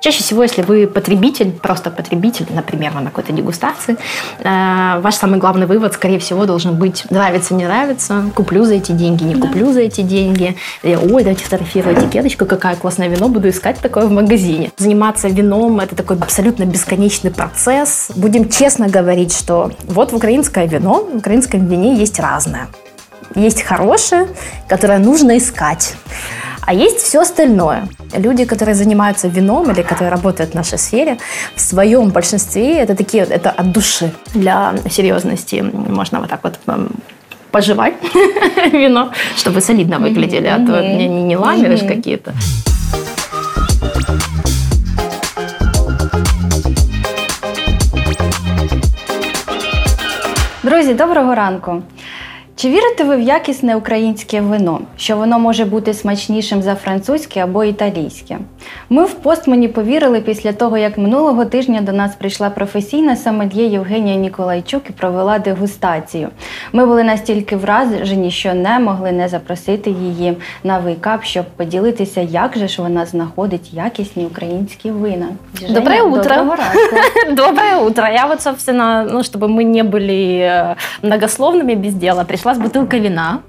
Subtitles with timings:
[0.00, 3.98] Чаще всего, если вы потребитель, просто потребитель, например, на какой-то дегустации,
[4.38, 8.92] э, ваш самый главный вывод, скорее всего, должен быть нравится, не нравится, куплю за эти
[8.92, 9.46] деньги, не да.
[9.46, 10.56] куплю за эти деньги.
[10.82, 14.72] И, Ой, давайте фотографирую этикеточку, какая классное вино, буду искать такое в магазине.
[14.78, 18.10] Заниматься вином– это такой абсолютно бесконечный процесс.
[18.16, 22.68] Будем честно говорить, что вот в украинское вино, в украинском вине есть разное.
[23.34, 24.28] Есть хорошее,
[24.66, 25.94] которое нужно искать.
[26.70, 27.88] А есть все остальное.
[28.16, 31.16] Люди, которые занимаются вином или которые работают в нашей сфере,
[31.56, 34.12] в своем большинстве это такие, это от души.
[34.34, 36.60] Для серьезности можно вот так вот
[37.50, 37.94] пожевать
[38.72, 42.34] вино, чтобы солидно выглядели, а то не, не, не ламеришь какие-то.
[50.62, 51.82] Друзі, доброго ранку.
[52.59, 57.63] Чи вірите ви в якісне українське вино, що воно може бути смачнішим за французьке або
[57.63, 58.37] італійське?
[58.89, 64.15] Ми в постмені повірили після того, як минулого тижня до нас прийшла професійна сомельє Євгенія
[64.15, 66.29] Ніколайчук і провела дегустацію.
[66.73, 72.57] Ми були настільки вражені, що не могли не запросити її на вейкап, щоб поділитися, як
[72.57, 75.27] же ж вона знаходить якісні українські вина.
[75.59, 76.35] Женя, Доброе утро.
[77.31, 78.07] Доброе утро.
[78.07, 82.96] Я вот, собственно, ну, чтобы мы не были э, многословными без дела, пришла вас бутылка
[82.96, 83.42] вина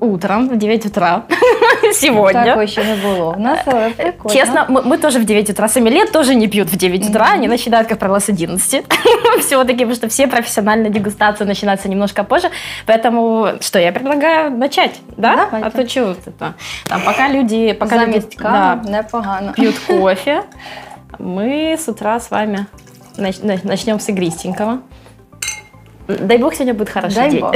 [0.00, 1.24] утром в 9 утра
[1.92, 2.44] сегодня.
[2.44, 3.34] Такого еще не было.
[3.34, 4.30] У нас прикольно.
[4.30, 5.68] Честно, мы, мы тоже в 9 утра.
[5.68, 8.86] Сами лет тоже не пьют в 9 утра, они начинают, как правило, с 11.
[9.40, 12.50] Все-таки, потому что все профессиональные дегустации начинаются немножко позже.
[12.86, 15.48] Поэтому, что, я предлагаю начать, да?
[15.50, 15.66] Давайте.
[15.66, 16.54] А то чего это?
[16.88, 19.52] Там, пока люди, пока люди да, непогано.
[19.52, 20.44] пьют кофе,
[21.18, 22.66] мы с утра с вами
[23.18, 24.80] начнем с игристенького.
[26.08, 27.40] Дай бог сегодня будет хороший Дай день.
[27.40, 27.54] Бог.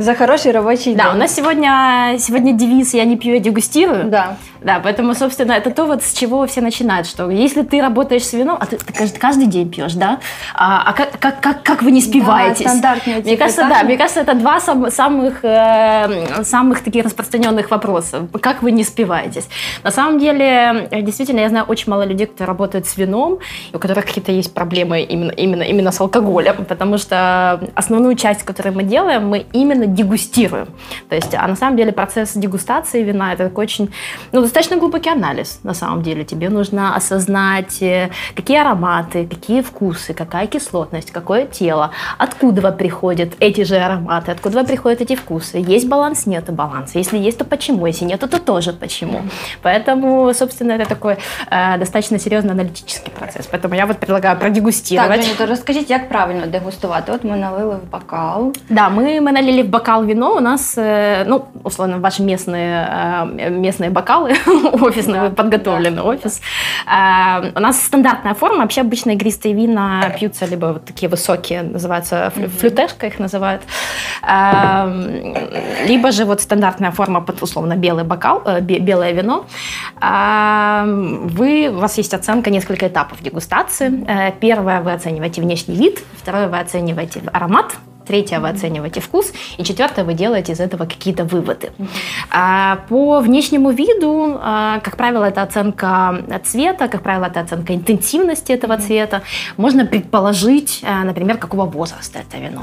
[0.00, 1.12] За хороший рабочий да, день.
[1.12, 4.04] Да, у нас сегодня, сегодня девиз «Я не пью, я дегустирую».
[4.04, 4.36] Да.
[4.62, 8.32] Да, поэтому, собственно, это то, вот с чего все начинают, что если ты работаешь с
[8.32, 10.20] вином, а ты, ты каждый, каждый день пьешь, да,
[10.54, 12.64] а, а как, как, как, как вы не спиваетесь?
[12.64, 17.70] Да, стандартные Мне кажется, да, мне кажется, это два сам, самых, э, самых таких распространенных
[17.70, 18.28] вопросов.
[18.40, 19.48] Как вы не спиваетесь?
[19.82, 23.38] На самом деле, действительно, я знаю очень мало людей, кто работает с вином,
[23.72, 28.74] у которых какие-то есть проблемы именно, именно, именно с алкоголем, потому что основную часть, которую
[28.74, 30.66] мы делаем, мы именно дегустируем.
[31.08, 33.90] То есть, а на самом деле процесс дегустации вина, это такой очень,
[34.32, 36.24] ну, достаточно глубокий анализ, на самом деле.
[36.24, 43.64] Тебе нужно осознать, э, какие ароматы, какие вкусы, какая кислотность, какое тело, откуда приходят эти
[43.64, 45.58] же ароматы, откуда приходят эти вкусы.
[45.58, 46.98] Есть баланс, нет баланса.
[46.98, 47.86] Если есть, то почему?
[47.86, 49.22] Если нет, то тоже почему.
[49.62, 51.16] Поэтому, собственно, это такой
[51.50, 53.46] э, достаточно серьезный аналитический процесс.
[53.46, 55.10] Поэтому я вот предлагаю продегустировать.
[55.10, 57.12] Так, Женя, то розкажіть, як правильно дегустувати?
[57.12, 58.52] От ми налили в бокал.
[58.68, 60.34] Да, мы, мы налили в бокал вино.
[60.36, 62.88] У нас, э, ну, условно, ваши местные,
[63.38, 64.30] э, местные бокалы
[64.80, 66.40] офисный, да, подготовленный офис.
[66.86, 67.52] Да.
[67.54, 68.62] у нас стандартная форма.
[68.62, 73.62] Вообще обычно игристые вина пьются либо вот такие высокие, называются флютешка их называют,
[75.86, 79.46] либо же вот стандартная форма под условно белый бокал, э, белое вино.
[80.00, 84.04] вы, у вас есть оценка, несколько этапов дегустации.
[84.06, 87.76] Э, первое вы оцениваете внешний вид, второе вы оцениваете аромат,
[88.10, 91.70] третье вы оцениваете вкус, и четвертое вы делаете из этого какие-то выводы.
[92.30, 98.50] А, по внешнему виду, а, как правило, это оценка цвета, как правило, это оценка интенсивности
[98.50, 99.22] этого цвета.
[99.56, 102.62] Можно предположить, а, например, какого возраста это вино.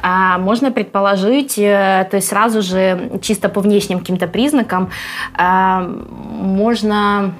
[0.00, 4.90] А, можно предположить, э, то есть сразу же чисто по внешним каким-то признакам
[5.38, 7.34] можно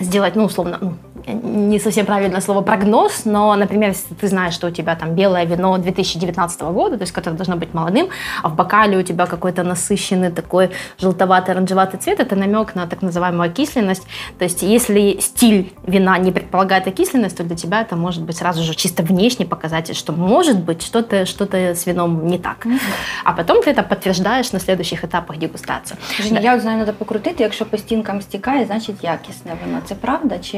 [0.00, 0.94] сделать, ну, условно, ну,
[1.27, 5.45] не совсем правильное слово прогноз, но, например, если ты знаешь, что у тебя там белое
[5.45, 8.09] вино 2019 года, то есть которое должно быть молодым,
[8.41, 13.01] а в бокале у тебя какой-то насыщенный такой желтоватый, оранжеватый цвет, это намек на так
[13.01, 14.03] называемую окисленность.
[14.37, 18.63] То есть если стиль вина не предполагает окисленность, то для тебя это может быть сразу
[18.63, 22.65] же чисто внешний показатель, что может быть что-то что с вином не так.
[22.65, 22.79] Mm-hmm.
[23.25, 25.97] А потом ты это подтверждаешь на следующих этапах дегустации.
[26.19, 26.53] Женя, да.
[26.53, 29.81] я знаю, треба покрутити, якщо по стінкам стікає, значить якісне вино.
[29.85, 30.39] Це правда?
[30.39, 30.57] Чи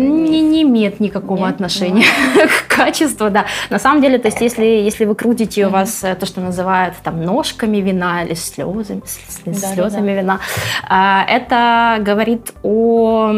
[0.00, 1.54] не, не имеет никакого Нет?
[1.54, 2.04] отношения
[2.34, 2.42] ну.
[2.68, 3.46] к качеству, да.
[3.70, 6.94] На самом деле, то есть, если, если вы крутите у вас э, то, что называют
[7.02, 9.02] там ножками вина или слезами,
[9.44, 10.20] да, слезами да, да.
[10.20, 10.40] вина,
[10.88, 13.32] а, это говорит о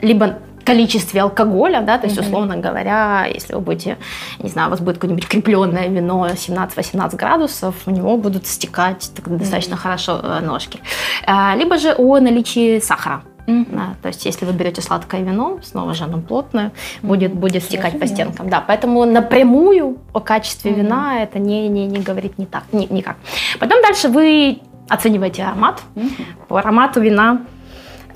[0.00, 3.96] либо количестве алкоголя, да, то есть, условно говоря, если вы будете,
[4.40, 9.28] не знаю, у вас будет какое-нибудь крепленное вино 17-18 градусов, у него будут стекать так,
[9.38, 10.80] достаточно хорошо э, ножки.
[11.24, 13.22] А, либо же о наличии сахара.
[13.46, 13.76] Mm-hmm.
[13.76, 17.06] Да, то есть, если вы берете сладкое вино, снова же оно плотное, mm-hmm.
[17.06, 18.48] будет, будет стекать по стенкам.
[18.48, 20.74] Да, поэтому напрямую о качестве mm-hmm.
[20.74, 23.16] вина это не, не, не говорит не так, не, никак.
[23.60, 25.80] Потом дальше вы оцениваете аромат.
[25.94, 26.24] Mm-hmm.
[26.48, 27.42] По аромату вина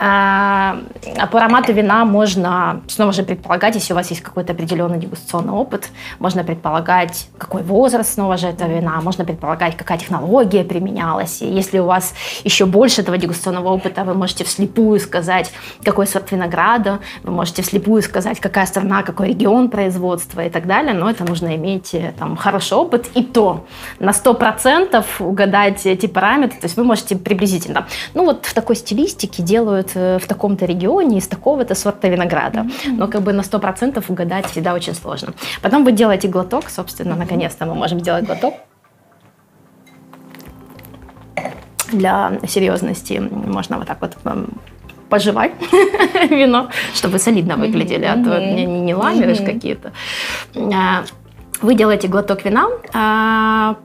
[0.02, 0.78] А,
[1.30, 5.90] по аромату вина можно снова же предполагать, если у вас есть какой-то определенный дегустационный опыт,
[6.18, 11.42] можно предполагать, какой возраст снова же этого вина, можно предполагать, какая технология применялась.
[11.42, 12.14] И если у вас
[12.44, 15.52] еще больше этого дегустационного опыта, вы можете вслепую сказать,
[15.84, 20.94] какой сорт винограда, вы можете вслепую сказать, какая страна, какой регион производства и так далее,
[20.94, 23.10] но это нужно иметь э, там хороший опыт.
[23.14, 23.66] И то
[23.98, 27.86] на 100% угадать эти параметры, то есть вы можете приблизительно.
[28.14, 32.66] Ну вот в такой стилистике делают Э, в таком-то регионе из такого-то сорта винограда.
[32.86, 35.32] Но как бы на 100% угадать всегда очень сложно.
[35.62, 38.54] Потом вы делаете глоток, собственно, наконец-то мы можем сделать глоток.
[41.92, 44.16] Для серьезности можно вот так вот
[45.08, 45.52] пожевать
[46.30, 49.92] вино, чтобы солидно выглядели, а то не, не, не ламеришь какие-то.
[50.54, 51.02] А,
[51.62, 53.76] вы делаете глоток вина, а,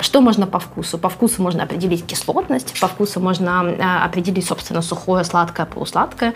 [0.00, 0.98] что можно по вкусу?
[0.98, 6.34] По вкусу можно определить кислотность, по вкусу можно э, определить, собственно, сухое, сладкое, полусладкое,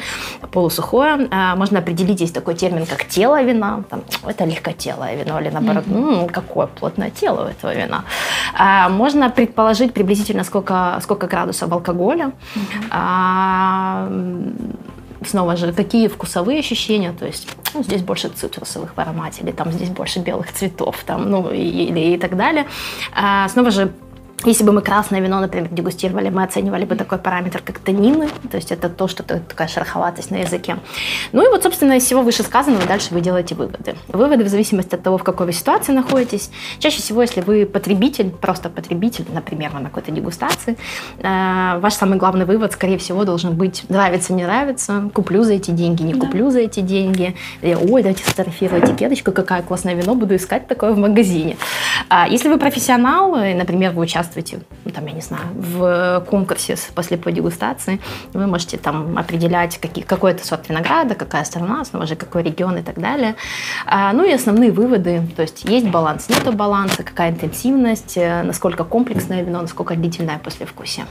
[0.50, 1.28] полусухое.
[1.30, 3.84] Э, можно определить, есть такой термин, как тело вина.
[3.90, 6.10] Там, это легкотелое вино или наоборот, mm-hmm.
[6.10, 8.04] ну, какое плотное тело у этого вина.
[8.58, 12.32] Э, можно предположить приблизительно, сколько, сколько градусов алкоголя.
[12.54, 12.92] Mm-hmm
[15.26, 19.72] снова же, какие вкусовые ощущения, то есть ну, здесь больше цитрусовых в аромате, или там
[19.72, 22.66] здесь больше белых цветов, там, ну, и, и, и так далее.
[23.14, 23.92] А, снова же,
[24.44, 28.56] если бы мы красное вино, например, дегустировали, мы оценивали бы такой параметр, как танины, то
[28.56, 30.76] есть это то, что такая шероховатость на языке.
[31.32, 33.94] Ну и вот, собственно, из всего вышесказанного дальше вы делаете выводы.
[34.08, 36.50] Выводы в зависимости от того, в какой вы ситуации находитесь.
[36.78, 40.76] Чаще всего, если вы потребитель, просто потребитель, например, на какой-то дегустации,
[41.18, 45.70] э, ваш самый главный вывод, скорее всего, должен быть нравится, не нравится, куплю за эти
[45.70, 46.20] деньги, не да.
[46.20, 50.98] куплю за эти деньги, ой, дайте сфотографировать этикеточку, какая классное вино, буду искать такое в
[50.98, 51.56] магазине.
[52.08, 56.75] А если вы профессионал, например, вы участвуете участвуете, ну, там, я не знаю, в конкурсе
[56.95, 57.99] по слепой дегустации,
[58.33, 62.77] вы можете там определять какие, какой это сорт винограда, какая страна, снова же какой регион
[62.77, 63.35] и так далее.
[63.85, 68.83] А, ну и основные выводы, то есть есть баланс, нету баланса, какая интенсивность, э, насколько
[68.83, 71.05] комплексное вино, насколько длительное послевкусие.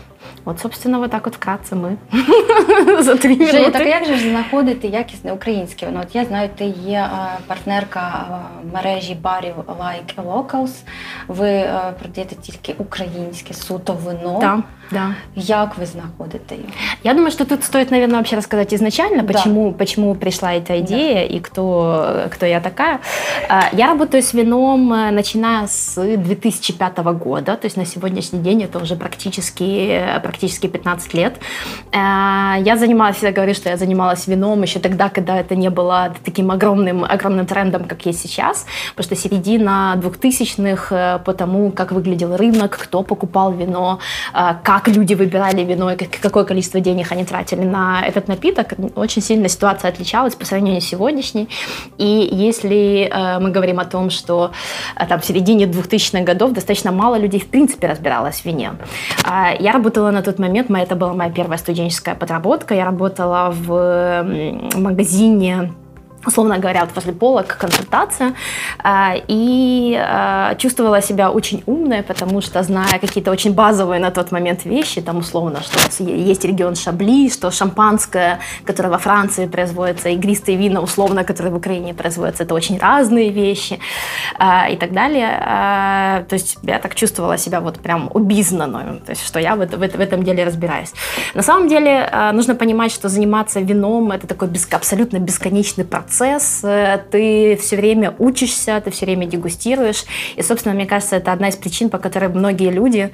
[0.44, 1.96] От, собственно, вот так от вкратце ми
[3.00, 3.52] за три минути.
[3.52, 6.00] Женя, так як же ж знаходити якісне українське вино?
[6.02, 7.10] От я знаю, ти є
[7.46, 8.26] партнерка
[8.72, 10.72] мережі барів Like Locals.
[11.28, 11.64] Ви
[11.98, 13.09] продаєте тільки українське
[13.53, 14.39] суто вино.
[14.41, 14.59] Так.
[14.91, 15.15] Да.
[15.35, 16.67] Як вы знаходите его?
[17.03, 19.77] Я думаю, что тут стоит, наверное, вообще рассказать изначально, почему, да.
[19.77, 21.35] почему пришла эта идея да.
[21.35, 22.99] и кто, кто я такая.
[23.49, 28.63] А, я работаю с вином, э, начиная с 2005 года, то есть на сегодняшний день
[28.63, 31.39] это уже практически, практически 15 лет.
[31.93, 36.13] А, я занималась, всегда говорю, что я занималась вином еще тогда, когда это не было
[36.23, 38.65] таким огромным, огромным трендом, как есть сейчас,
[38.95, 43.99] потому что середина 2000-х, э, по тому, как выглядел рынок, кто покупал вино,
[44.33, 48.73] э, как как люди выбирали вино и какое количество денег они тратили на этот напиток,
[48.95, 51.49] очень сильно ситуация отличалась по сравнению с сегодняшней.
[51.97, 54.51] И если э, мы говорим о том, что
[54.95, 58.71] э, там в середине 2000-х годов достаточно мало людей в принципе разбиралось в вине.
[59.25, 63.51] Э, я работала на тот момент, моя, это была моя первая студенческая подработка, я работала
[63.51, 64.25] в
[64.75, 65.73] магазине
[66.25, 68.33] условно говоря, вот возле полок консультация,
[68.79, 74.31] а, и а, чувствовала себя очень умной, потому что, зная какие-то очень базовые на тот
[74.31, 80.57] момент вещи, там условно, что есть регион Шабли, что шампанское, которое во Франции производится, игристые
[80.57, 83.79] вина, условно, которые в Украине производятся, это очень разные вещи
[84.37, 85.29] а, и так далее.
[86.27, 89.99] То есть я так чувствовала себя вот прям обизнанную, то есть что я в, в,
[89.99, 90.93] этом деле разбираюсь.
[91.33, 96.99] На самом деле нужно понимать, что заниматься вином– это такой абсолютно бесконечный процесс, процесс, э,
[97.09, 100.03] ты все время учишься, ты все время дегустируешь.
[100.35, 103.11] И, собственно, мне кажется, это одна из причин, по которой многие люди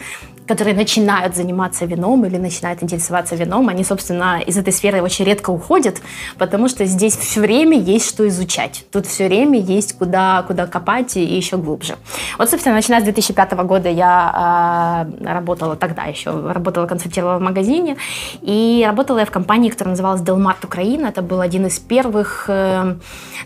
[0.48, 5.50] которые начинают заниматься вином или начинают интересоваться вином, они, собственно, из этой сферы очень редко
[5.50, 6.02] уходят,
[6.38, 8.86] потому что здесь все время есть что изучать.
[8.92, 11.96] Тут все время есть куда, куда копать и еще глубже.
[12.38, 17.98] Вот, собственно, начиная с 2005 года я э, работала тогда еще, работала, консультировала в магазине,
[18.42, 21.08] и работала я в компании, которая называлась Делмарт Украина.
[21.08, 22.96] Это был один из первых э,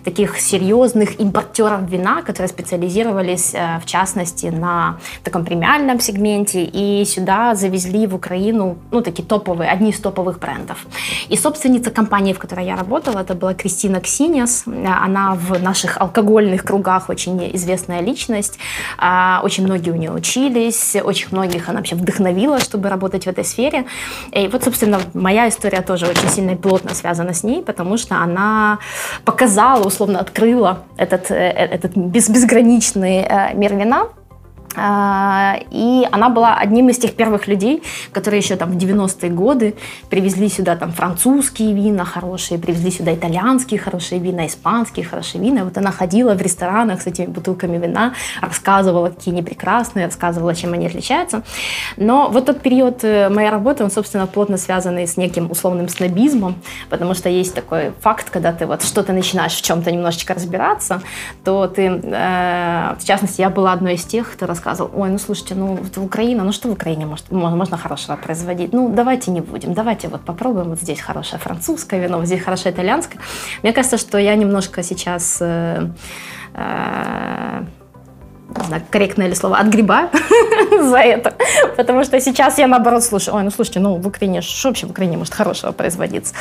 [0.03, 7.55] таких серьезных импортеров вина, которые специализировались, э, в частности, на таком премиальном сегменте и сюда
[7.55, 10.86] завезли в Украину, ну, такие топовые, одни из топовых брендов.
[11.29, 14.65] И собственница компании, в которой я работала, это была Кристина Ксиниас.
[15.05, 18.60] Она в наших алкогольных кругах очень известная личность.
[18.98, 23.43] А, очень многие у нее учились, очень многих она вообще вдохновила, чтобы работать в этой
[23.43, 23.86] сфере.
[24.31, 28.15] И вот, собственно, моя история тоже очень сильно и плотно связана с ней, потому что
[28.15, 28.79] она
[29.25, 34.07] показала, условно открыла этот, э, этот безграничный э, мир вина,
[34.75, 39.75] и она была одним из тех первых людей, которые еще там в 90-е годы
[40.10, 45.63] привезли сюда там французские вина хорошие, привезли сюда итальянские хорошие вина, испанские хорошие вина.
[45.63, 50.74] Вот она ходила в ресторанах с этими бутылками вина, рассказывала, какие они прекрасные, рассказывала, чем
[50.74, 51.44] они отличаются.
[51.98, 56.56] Но вот тот период э, моей работы, он, собственно, плотно связанный с неким условным снобизмом,
[56.90, 61.01] потому что есть такой факт, когда ты вот что-то начинаешь в чем-то немножечко разбираться,
[61.44, 65.56] то ты, э, в частности, я была одной из тех, кто рассказывал, ой, ну слушайте,
[65.56, 68.74] ну Украина, ну что в Украине может, можно хорошего производить?
[68.74, 72.74] Ну давайте не будем, давайте вот попробуем, вот здесь хорошее французское вино, вот здесь хорошее
[72.74, 73.20] итальянское.
[73.63, 75.89] Мне кажется, что я немножко сейчас э,
[76.53, 77.63] э,
[78.60, 80.10] не знаю, корректное ли слово, отгребаю
[80.81, 81.34] за это.
[81.77, 84.91] Потому что сейчас я наоборот слушаю, ой, ну слушайте, ну в Украине, что вообще в
[84.91, 86.34] Украине может хорошего производиться?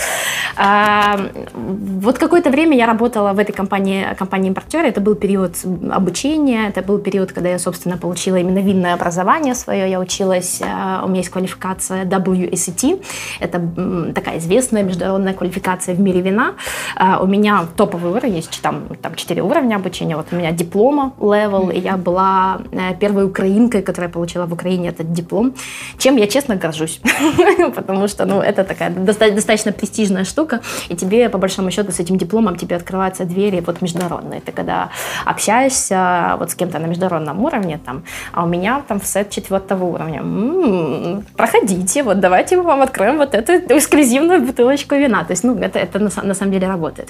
[0.57, 1.19] А,
[1.55, 5.57] вот какое-то время я работала в этой компании, компании-импортере, это был период
[5.91, 11.03] обучения, это был период, когда я, собственно, получила именно винное образование свое, я училась, а,
[11.05, 13.05] у меня есть квалификация WSET,
[13.41, 16.55] это такая известная международная квалификация в мире вина.
[16.97, 21.13] А, у меня топовый уровень, есть там, там 4 уровня обучения, вот у меня диплома
[21.19, 25.55] level, и я была э, первой украинкой, которая получила в Украине этот диплом,
[25.99, 27.01] чем я честно горжусь,
[27.75, 32.19] потому что ну, это такая достаточно престижная штука, и тебе, по большому счету, с этим
[32.19, 34.41] дипломом тебе открываются двери вот международные.
[34.41, 34.91] Ты когда
[35.25, 38.03] общаешься вот с кем-то на международном уровне, там,
[38.33, 43.19] а у меня там в сет четвертого уровня, м-м, проходите, вот давайте мы вам откроем
[43.19, 45.25] вот эту эксклюзивную бутылочку вина.
[45.25, 47.09] То есть, ну, это, это на, на самом деле работает.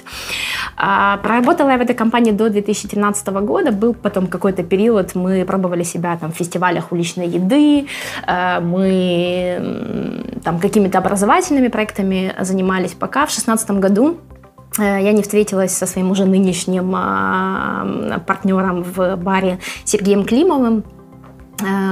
[0.77, 5.45] А, проработала я в этой компании до 2013 года, был потом какой-то период период мы
[5.45, 7.87] пробовали себя там, в фестивалях уличной еды,
[8.27, 14.17] э, мы там какими-то образовательными проектами занимались, пока в 2016 году
[14.79, 20.83] э, я не встретилась со своим уже нынешним а, партнером в баре Сергеем Климовым,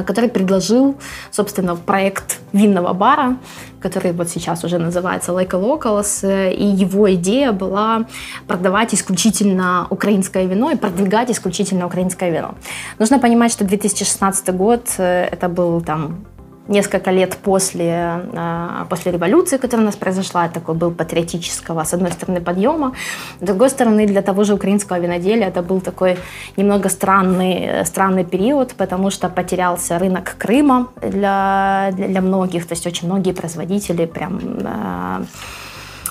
[0.06, 0.96] который предложил,
[1.32, 3.38] собственно, проект винного бара,
[3.82, 8.06] который вот сейчас уже называется Like a Locals, э, и его идея была
[8.48, 12.56] продавать исключительно украинское вино и продвигать исключительно украинское вино.
[13.00, 16.26] Нужно понимать, что 2016 год э, это был там
[16.70, 22.12] несколько лет после, а, после революции, которая у нас произошла, такой был патриотического, с одной
[22.12, 22.94] стороны, подъема,
[23.42, 26.18] с другой стороны, для того же украинского виноделия это был такой
[26.58, 33.08] немного странный, странный период, потому что потерялся рынок Крыма для, для многих, то есть очень
[33.08, 35.22] многие производители прям а,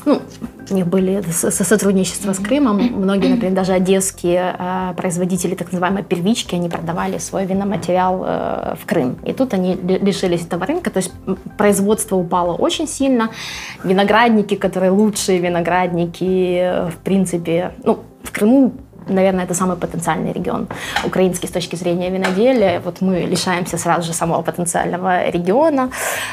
[0.08, 0.22] ну,
[0.70, 2.78] у них были сотрудничества с Крымом.
[2.78, 8.86] Многие, например, даже одесские э, производители так называемой первички, они продавали свой виноматериал э, в
[8.86, 9.18] Крым.
[9.24, 11.12] И тут они лишились этого рынка, то есть
[11.56, 13.30] производство упало очень сильно.
[13.84, 18.72] Виноградники, которые лучшие виноградники, э, в принципе, ну, в Крыму
[19.08, 20.68] наверное, это самый потенциальный регион
[21.04, 22.80] украинский с точки зрения виноделия.
[22.84, 25.90] Вот мы лишаемся сразу же самого потенциального региона.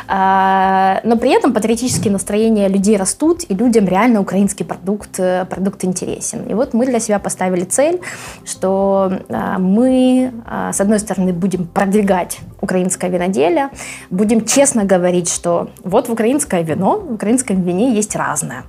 [0.08, 5.84] А, но при этом патриотические настроения людей растут, и людям реально украинский продукт, э, продукт
[5.84, 6.44] интересен.
[6.48, 8.00] И вот мы для себя поставили цель,
[8.46, 13.70] что а, мы, а, с одной стороны, будем продвигать украинское виноделие,
[14.10, 18.64] будем честно говорить, что вот в украинское вино, в украинском вине есть разное.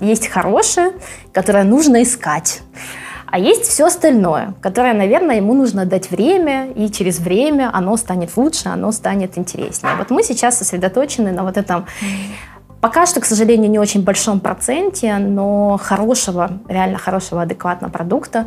[0.00, 0.92] Есть хорошее,
[1.32, 2.62] которое нужно искать.
[3.34, 8.36] А есть все остальное, которое, наверное, ему нужно дать время, и через время оно станет
[8.36, 9.96] лучше, оно станет интереснее.
[9.98, 11.84] Вот мы сейчас сосредоточены на вот этом
[12.80, 18.46] Пока что, к сожалению, не очень большом проценте, но хорошего, реально хорошего, адекватного продукта,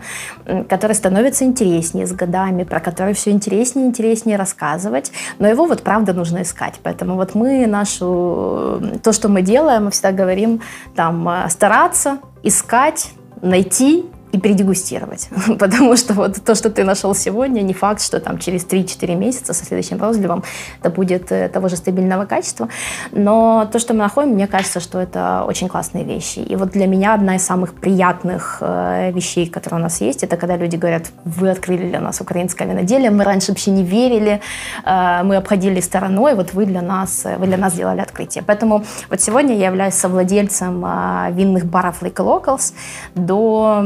[0.69, 5.11] который становится интереснее с годами, про который все интереснее и интереснее рассказывать.
[5.39, 6.75] Но его вот правда нужно искать.
[6.83, 10.61] Поэтому вот мы нашу, то, что мы делаем, мы всегда говорим,
[10.95, 13.09] там, э, стараться, искать,
[13.41, 15.29] найти и передегустировать.
[15.59, 19.53] Потому что вот то, что ты нашел сегодня, не факт, что там через 3-4 месяца
[19.53, 20.43] со следующим розливом
[20.81, 22.67] это будет э, того же стабильного качества.
[23.11, 26.39] Но то, что мы находим, мне кажется, что это очень классные вещи.
[26.39, 30.35] И вот для меня одна из самых приятных э, вещей, которые у нас есть, это
[30.35, 34.41] когда люди говорят, вы открыли для нас украинское виноделие, мы раньше вообще не верили,
[34.85, 38.43] э, мы обходили стороной, вот вы для нас, вы для нас сделали открытие.
[38.45, 40.85] Поэтому вот сегодня я являюсь совладельцем
[41.33, 42.73] винных баров Lake Locals
[43.15, 43.83] до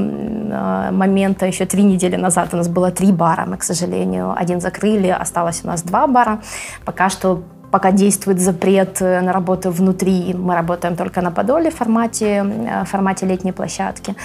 [0.92, 5.08] момента, еще три недели назад у нас было три бара, мы, к сожалению, один закрыли,
[5.08, 6.42] осталось у нас два бара.
[6.86, 11.76] Пока что пока действует запрет э, на работу внутри, мы работаем только на Подоле в
[11.76, 14.16] формате, э, в формате летней площадки.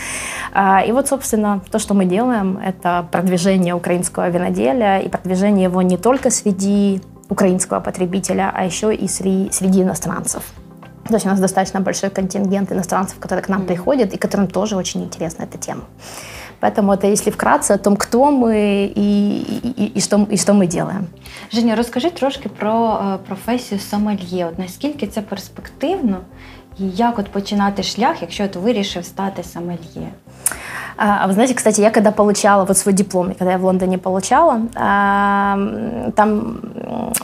[0.52, 5.82] А, и вот, собственно, то, что мы делаем, это продвижение украинского виноделия и продвижение его
[5.82, 10.42] не только среди украинского потребителя, а еще и среди, среди иностранцев.
[11.07, 13.67] То есть у нас достаточно большой контингент иностранцев, которые к нам mm-hmm.
[13.67, 15.83] приходят и которым тоже очень интересна эта тема.
[16.61, 20.67] Поэтому это, если вкратце, о том, кто мы и, и, и, что, и что мы
[20.67, 21.07] делаем.
[21.51, 24.45] Женя, розкажи трошки про е, професію сомельє.
[24.45, 26.17] От наскільки це перспективно,
[26.79, 30.11] і як от починати шлях, якщо от вирішив стати сомельє?
[30.98, 34.62] А вы знаете, кстати, я когда получала вот свой диплом, когда я в Лондоне получала,
[34.74, 36.60] там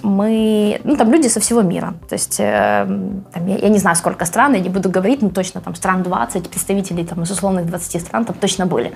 [0.03, 2.87] мы, ну там люди со всего мира, то есть э,
[3.33, 6.03] там, я, я не знаю, сколько стран, я не буду говорить, но точно там стран
[6.03, 8.93] 20, представителей там из условных 20 стран там точно были.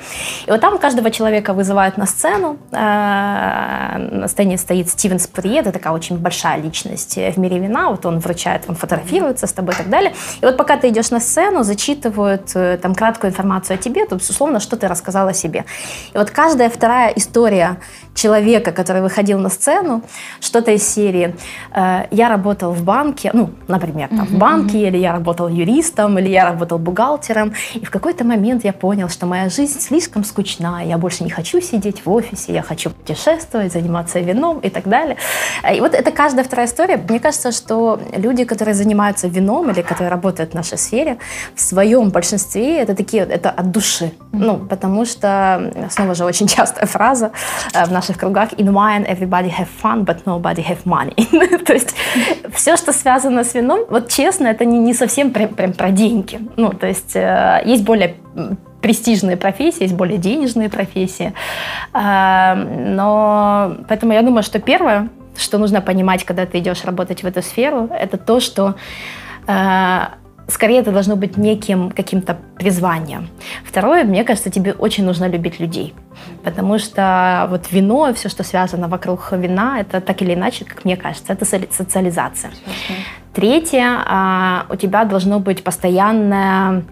[0.46, 5.92] И вот там каждого человека вызывают на сцену, на сцене стоит Стивен Спурье, это такая
[5.92, 9.88] очень большая личность в мире вина, вот он вручает, он фотографируется с тобой и так
[9.88, 10.12] далее.
[10.40, 14.24] И вот пока ты идешь на сцену, зачитывают э, там краткую информацию о тебе, то,
[14.24, 15.64] безусловно, что ты рассказал о себе.
[16.14, 17.76] И вот каждая вторая история
[18.14, 20.02] человека, который выходил на сцену,
[20.40, 21.34] что-то из серии
[21.74, 26.30] э, «Я работал в банке», ну, например, там, в банке, или «Я работал юристом», или
[26.30, 27.52] «Я работал бухгалтером».
[27.74, 31.60] И в какой-то момент я понял, что моя жизнь слишком скучна, я больше не хочу
[31.60, 35.16] сидеть в офисе, я хочу путешествовать, заниматься вином и так далее.
[35.74, 36.96] И вот это каждая вторая история.
[36.96, 41.18] Мне кажется, что люди, которые занимаются вином или которые работают в нашей сфере,
[41.54, 44.05] в своем большинстве это такие, это от души.
[44.32, 47.32] Ну, потому что, снова же, очень частая фраза
[47.72, 51.64] э, в наших кругах «In wine everybody have fun, but nobody have money».
[51.64, 51.94] То есть
[52.54, 56.40] все, что связано с вином, вот честно, это не, не совсем прям, прям про деньги.
[56.56, 58.16] Ну, то есть э, есть более
[58.80, 61.32] престижные профессии, есть более денежные профессии.
[61.92, 67.26] Э, но поэтому я думаю, что первое, что нужно понимать, когда ты идешь работать в
[67.26, 68.74] эту сферу, это то, что
[70.48, 73.28] скорее это должно быть неким каким-то призванием.
[73.64, 75.94] Второе, мне кажется, тебе очень нужно любить людей.
[76.44, 80.96] Потому что вот вино, все, что связано вокруг вина, это так или иначе, как мне
[80.96, 82.50] кажется, это социализация.
[83.34, 86.84] Третье, а, у тебя должно быть постоянное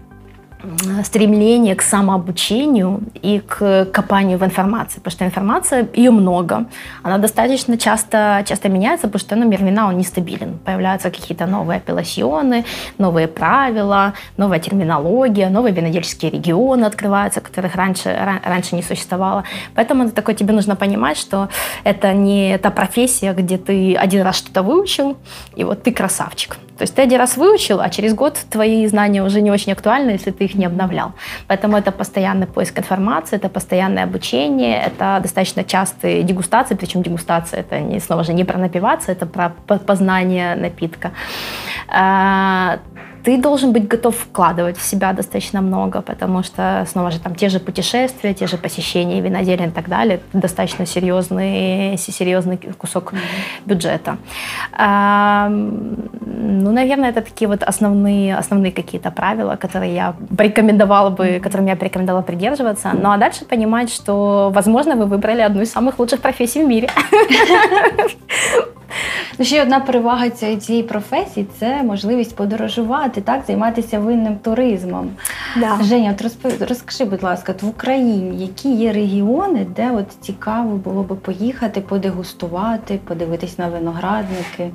[1.03, 6.65] стремление к самообучению и к копанию в информации, потому что информация, ее много,
[7.03, 10.57] она достаточно часто, часто меняется, потому что ну, мир вина, он нестабилен.
[10.65, 12.65] Появляются какие-то новые апелласьоны,
[12.97, 19.43] новые правила, новая терминология, новые винодельческие регионы открываются, которых раньше, раньше не существовало.
[19.75, 21.49] Поэтому такое тебе нужно понимать, что
[21.83, 25.17] это не та профессия, где ты один раз что-то выучил,
[25.55, 26.57] и вот ты красавчик.
[26.77, 30.11] То есть ты один раз выучил, а через год твои знания уже не очень актуальны,
[30.11, 31.11] если ты их не обновлял.
[31.47, 37.79] Поэтому это постоянный поиск информации, это постоянное обучение, это достаточно частые дегустации, причем дегустация это
[37.79, 41.11] не, снова же не про напиваться, это про познание напитка.
[43.25, 47.49] Ты должен быть готов вкладывать в себя достаточно много, потому что, снова же, там те
[47.49, 53.65] же путешествия, те же посещения виноделия и так далее, достаточно серьезный, серьезный кусок mm-hmm.
[53.65, 54.17] бюджета.
[54.71, 61.65] А, ну, наверное, это такие вот основные, основные какие-то правила, которые я порекомендовала бы, которым
[61.65, 62.91] я порекомендовала придерживаться.
[62.93, 66.89] Ну, а дальше понимать, что, возможно, вы выбрали одну из самых лучших профессий в мире.
[69.38, 75.10] Ну, Ще одна перевага цієї професії це можливість подорожувати, так, займатися винним туризмом.
[75.56, 75.78] Да.
[75.82, 76.52] Женя, от розпов...
[76.68, 81.80] розкажи, будь ласка, от в Україні які є регіони, де от цікаво було би поїхати,
[81.80, 84.70] подегустувати, подивитись на виноградники,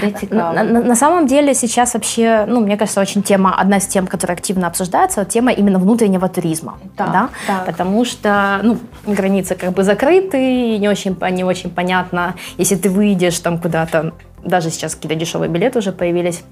[0.00, 0.54] де цікаво?
[0.54, 4.06] На, на, на самом деле сейчас вообще, ну, мне кажется, очень тема, одна из тем,
[4.06, 6.72] которая активно обсуждается, тема именно внутреннего туризма.
[6.96, 7.28] Так, да?
[7.46, 7.66] Так.
[7.66, 13.38] Потому что, ну, границы как бы закрыты, не очень, не очень понятно, если ты выйдешь
[13.38, 14.13] там куда-то,
[14.43, 16.43] даже сейчас какие-то дешевые билеты уже появились,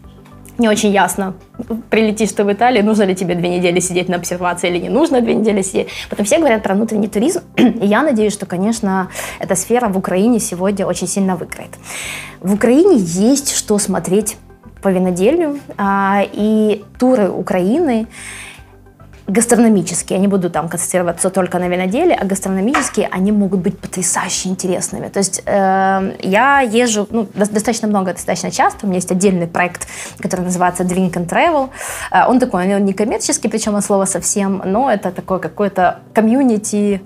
[0.58, 1.34] не очень ясно,
[1.90, 5.22] прилетишь ты в Италию, нужно ли тебе две недели сидеть на обсервации или не нужно
[5.22, 5.88] две недели сидеть.
[6.10, 10.40] Потом все говорят про внутренний туризм, и я надеюсь, что, конечно, эта сфера в Украине
[10.40, 11.72] сегодня очень сильно выиграет.
[12.40, 14.38] В Украине есть что смотреть
[14.84, 18.08] по виноделию, а, и туры Украины
[19.28, 24.50] гастрономические, я не буду там концентрироваться только на виноделии, а гастрономические, они могут быть потрясающе
[24.50, 25.08] интересными.
[25.08, 28.86] То есть э, я езжу ну, достаточно много, достаточно часто.
[28.86, 29.88] У меня есть отдельный проект,
[30.20, 31.70] который называется Drink and Travel.
[32.12, 37.02] Э, он такой, он не коммерческий, причем от слова совсем, но это такой какой-то комьюнити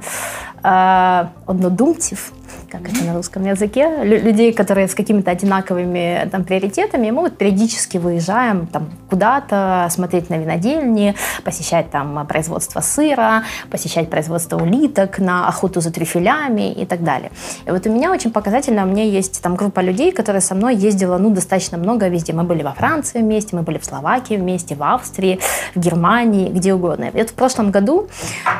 [1.45, 2.33] однодумцев,
[2.69, 7.97] как это на русском языке, людей, которые с какими-то одинаковыми там, приоритетами, мы вот периодически
[7.97, 15.81] выезжаем там, куда-то, смотреть на винодельни, посещать там производство сыра, посещать производство улиток, на охоту
[15.81, 17.31] за трюфелями и так далее.
[17.65, 20.75] И вот у меня очень показательно, у меня есть там группа людей, которые со мной
[20.75, 22.33] ездила, ну, достаточно много везде.
[22.33, 25.39] Мы были во Франции вместе, мы были в Словакии вместе, в Австрии,
[25.75, 27.05] в Германии, где угодно.
[27.05, 28.07] И вот в прошлом году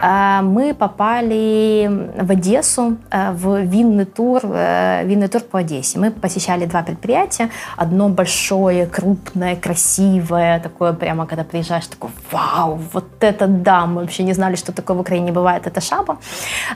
[0.02, 1.90] э, мы попали
[2.22, 6.00] в Одессу, э, в винный тур, э, винный тур по Одессе.
[6.00, 7.50] Мы посещали два предприятия.
[7.78, 14.24] Одно большое, крупное, красивое, такое прямо, когда приезжаешь, такой, вау, вот это да, мы вообще
[14.24, 16.18] не знали, что такое в Украине бывает, это шаба.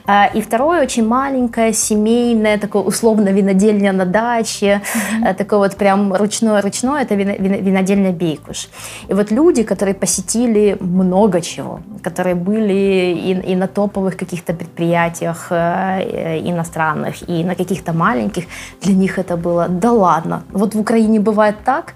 [0.08, 5.34] Э, и второе очень маленькое, семейное, такое условно винодельня на даче, mm-hmm.
[5.34, 8.70] такое вот прям ручное-ручное, это винодельня Бейкуш.
[9.10, 15.01] И вот люди, которые посетили много чего, которые были и, и на топовых каких-то предприятиях
[15.50, 18.46] э, иностранных, и на каких-то маленьких,
[18.82, 21.94] для них это было, да ладно, вот в Украине бывает так.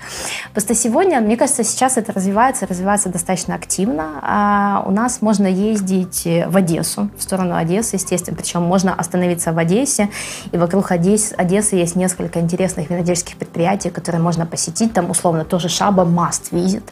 [0.54, 4.20] Просто сегодня, мне кажется, сейчас это развивается, развивается достаточно активно.
[4.22, 9.58] А у нас можно ездить в Одессу, в сторону Одессы, естественно, причем можно остановиться в
[9.58, 10.10] Одессе,
[10.52, 15.70] и вокруг Одессы, Одессы есть несколько интересных винодельских предприятий, которые можно посетить, там условно тоже
[15.70, 16.84] Шаба must visit.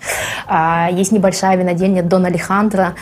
[0.47, 2.93] А, есть небольшая винодельня Дон Алехандро,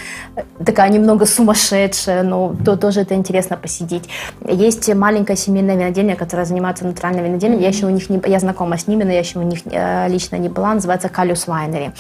[0.66, 4.04] такая немного сумасшедшая, но то, тоже это интересно посидеть.
[4.48, 7.62] Есть маленькая семейная винодельня, которая занимается натуральным винодельней.
[7.62, 10.08] Я еще у них не, я знакома с ними, но я еще у них э,
[10.10, 10.74] лично не была.
[10.74, 11.92] Называется Калюс Вайнери.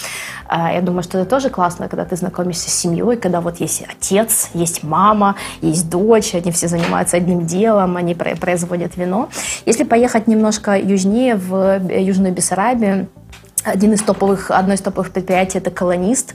[0.48, 3.84] А, я думаю, что это тоже классно, когда ты знакомишься с семьей, когда вот есть
[3.90, 9.30] отец, есть мама, есть дочь, они все занимаются одним делом, они производят вино.
[9.66, 13.08] Если поехать немножко южнее, в Южную Бессарабию,
[13.64, 16.34] один из топовых, одно из топовых предприятий– это «Колонист».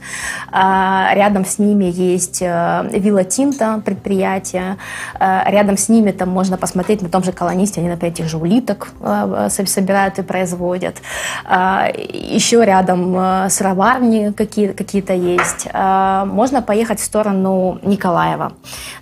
[0.51, 4.77] А, рядом с ними есть э, «Вилла Тинта» предприятие.
[5.19, 7.81] А, рядом с ними там можно посмотреть на том же «Колонисте».
[7.81, 10.97] Они, например, этих же улиток э, собирают и производят.
[11.45, 15.67] А, Еще рядом э, сыроварни какие- какие-то есть.
[15.73, 18.53] Можно поехать в сторону Николаева.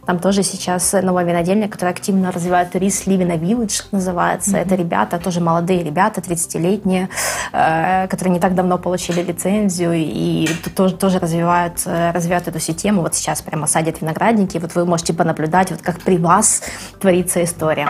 [0.06, 4.52] Там тоже сейчас новая винодельня, которая активно развивает туризм «Ливина Village» называется.
[4.52, 4.62] Mm-hmm.
[4.62, 7.10] Это ребята, тоже молодые ребята, 30-летние,
[8.15, 13.01] которые не так давно получили лицензию и тоже, тоже развивают, э, развивают эту систему.
[13.01, 16.63] Вот сейчас прямо садят виноградники, вот вы можете понаблюдать, вот как при вас
[17.01, 17.89] творится история.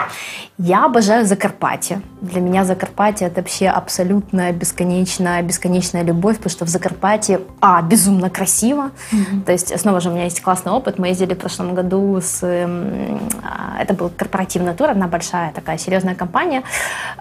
[0.58, 2.02] Я обожаю Закарпатье.
[2.22, 8.30] Для меня Закарпатье это вообще абсолютная бесконечная, бесконечная любовь, потому что в Закарпатье, а, безумно
[8.30, 8.92] красиво.
[9.12, 9.44] Mm-hmm.
[9.44, 10.98] То есть, снова же у меня есть классный опыт.
[10.98, 12.42] Мы ездили в прошлом году с...
[12.42, 16.64] А, это был корпоративный тур, одна большая такая серьезная компания,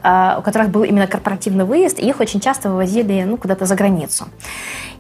[0.03, 3.75] а, у которых был именно корпоративный выезд, и их очень часто вывозили ну, куда-то за
[3.75, 4.27] границу.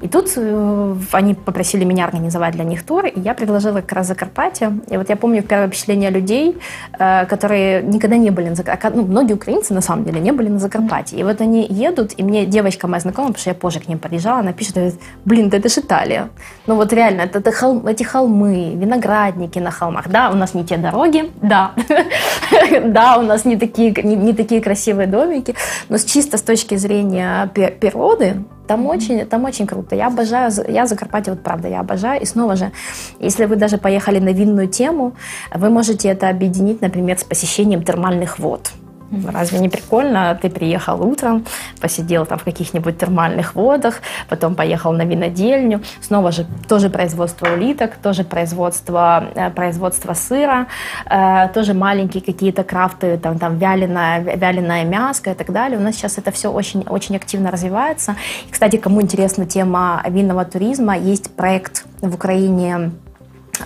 [0.05, 4.09] И тут э, они попросили меня организовать для них тур, и я предложила как раз
[4.09, 4.79] Закарпатье.
[4.91, 6.59] И вот я помню первое впечатление людей,
[6.99, 9.01] э, которые никогда не были на Закарпатье.
[9.01, 11.19] Ну, многие украинцы, на самом деле, не были на Закарпатье.
[11.19, 13.99] И вот они едут, и мне девочка моя знакомая, потому что я позже к ним
[13.99, 16.29] приезжала, она пишет, говорит, блин, да это же Италия.
[16.67, 20.09] Ну вот реально, это, это холм, эти холмы, виноградники на холмах.
[20.09, 21.73] Да, у нас не те дороги, да.
[22.85, 25.55] да, у нас не такие, не, не такие красивые домики,
[25.89, 27.51] но чисто с точки зрения
[27.85, 29.95] природы, там очень, там очень круто.
[29.95, 32.23] Я обожаю, я Закарпатье, вот правда, я обожаю.
[32.23, 32.73] И снова же,
[33.21, 35.13] если вы даже поехали на винную тему,
[35.55, 38.71] вы можете это объединить, например, с посещением термальных вод.
[39.11, 40.39] Разве не прикольно?
[40.41, 41.45] Ты приехал утром,
[41.81, 45.83] посидел там в каких-нибудь термальных водах, потом поехал на винодельню.
[46.01, 50.67] Снова же тоже производство улиток, тоже производство, э, производство сыра,
[51.07, 55.79] э, тоже маленькие какие-то крафты, там, там вяленое, вяленое мяско и так далее.
[55.79, 58.17] У нас сейчас это все очень, очень активно развивается.
[58.49, 62.93] И, кстати, кому интересна тема винного туризма, есть проект в Украине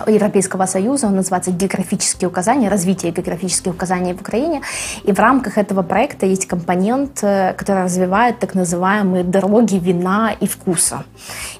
[0.07, 4.61] Европейского Союза, он называется «Географические указания», «Развитие географических указаний в Украине».
[5.03, 10.47] И в рамках этого проекта есть компонент, э, который развивает так называемые дороги вина и
[10.47, 11.03] вкуса.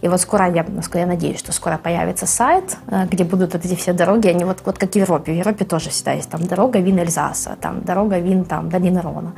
[0.02, 3.94] И вот скоро, я, я надеюсь, что скоро появится сайт, э, где будут эти все
[3.94, 5.34] дороги, они вот, вот как в Европе.
[5.34, 9.34] В Европе тоже всегда есть там дорога вин Эльзаса, там дорога вин там Долины Рона.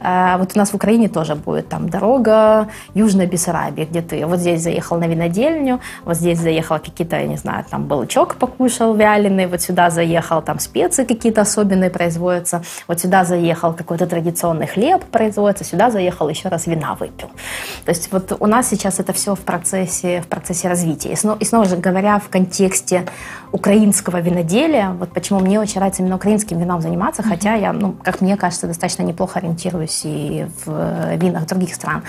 [0.00, 4.38] Э, вот у нас в Украине тоже будет там дорога Южной Бессарабии, где ты вот
[4.38, 7.84] здесь заехал на винодельню, вот здесь заехал какие-то, я не знаю, там
[8.30, 14.06] балычок покушал вяленый, вот сюда заехал, там специи какие-то особенные производятся, вот сюда заехал какой-то
[14.06, 17.28] традиционный хлеб производится, сюда заехал еще раз вина выпил.
[17.84, 21.12] То есть вот у нас сейчас это все в процессе, в процессе развития.
[21.12, 23.04] И снова, и снова же говоря в контексте
[23.52, 28.20] украинского виноделия, вот почему мне очень нравится именно украинским вином заниматься, хотя я, ну, как
[28.20, 32.02] мне кажется, достаточно неплохо ориентируюсь и в винах других стран.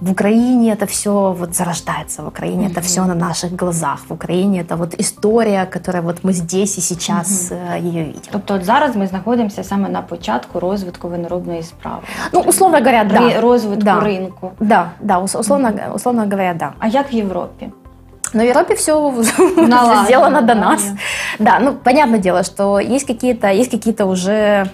[0.00, 2.70] В Украине это все вот зарождается, в Украине mm-hmm.
[2.70, 6.81] это все на наших глазах, в Украине это вот история, которая вот ми здесь і
[6.81, 7.83] сейчас mm-hmm.
[7.83, 8.21] її видим.
[8.31, 12.01] Тобто от зараз ми знаходимося саме на початку розвитку виноробної справи.
[12.33, 13.41] Ну, условно говоря, да.
[13.41, 13.99] розвитку да.
[13.99, 14.51] ринку.
[14.59, 15.95] Да, да, условно, mm-hmm.
[15.95, 16.71] условно говоря, да.
[16.79, 17.69] А як в Європі?
[18.33, 19.13] Но в Европе все
[20.05, 20.91] сделано до нас.
[21.39, 24.65] Да, ну, понятное дело, что есть какие-то, есть какие-то уже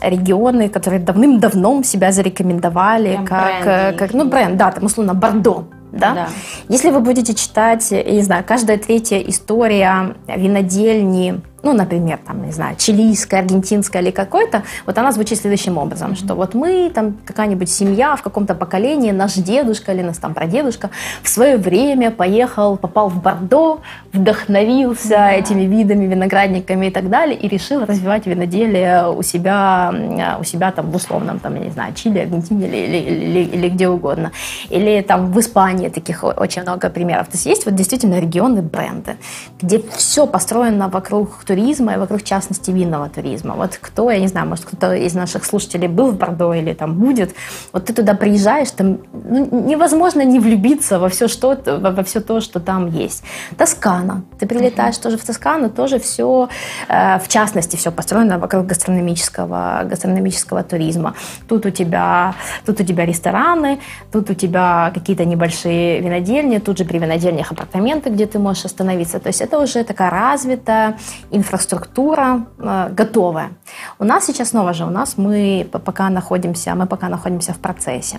[0.00, 5.64] регионы, которые давным-давно себя зарекомендовали Прям как, бренды, как ну, бренд, да, там условно Бордо,
[5.91, 6.13] да?
[6.13, 6.29] да.
[6.67, 12.51] Если вы будете читать, я не знаю, каждая третья история винодельни ну, например, там, не
[12.51, 17.69] знаю, чилийская, аргентинская или какой-то, вот она звучит следующим образом, что вот мы, там, какая-нибудь
[17.69, 20.89] семья в каком-то поколении, наш дедушка или нас там прадедушка
[21.23, 23.79] в свое время поехал, попал в Бордо,
[24.13, 25.39] вдохновился mm-hmm.
[25.39, 29.93] этими видами, виноградниками и так далее, и решил развивать виноделие у себя,
[30.39, 33.69] у себя там в условном, там, я не знаю, Чили, Аргентине или, или, или, или
[33.69, 34.31] где угодно.
[34.69, 37.27] Или там в Испании таких очень много примеров.
[37.27, 39.17] То есть есть вот действительно регионы, бренды,
[39.61, 43.55] где все построено вокруг туризма и вокруг, в частности, винного туризма.
[43.55, 46.93] Вот кто, я не знаю, может, кто-то из наших слушателей был в Бордо или там
[46.93, 47.33] будет,
[47.73, 52.19] вот ты туда приезжаешь, там ну, невозможно не влюбиться во все, что, во, во все
[52.19, 53.23] то, что там есть.
[53.57, 54.21] Тоскана.
[54.39, 55.03] Ты прилетаешь uh-huh.
[55.03, 56.49] тоже в Тоскану, тоже все,
[56.87, 61.13] э, в частности, все построено вокруг гастрономического, гастрономического туризма.
[61.47, 62.35] Тут у тебя,
[62.65, 63.79] тут у тебя рестораны,
[64.11, 69.19] тут у тебя какие-то небольшие винодельни, тут же при винодельнях апартаменты, где ты можешь остановиться.
[69.19, 70.97] То есть это уже такая развитая
[71.39, 73.49] инфраструктура э, готовая.
[73.99, 78.17] У нас сейчас снова же, у нас мы пока находимся, мы пока находимся в процессе.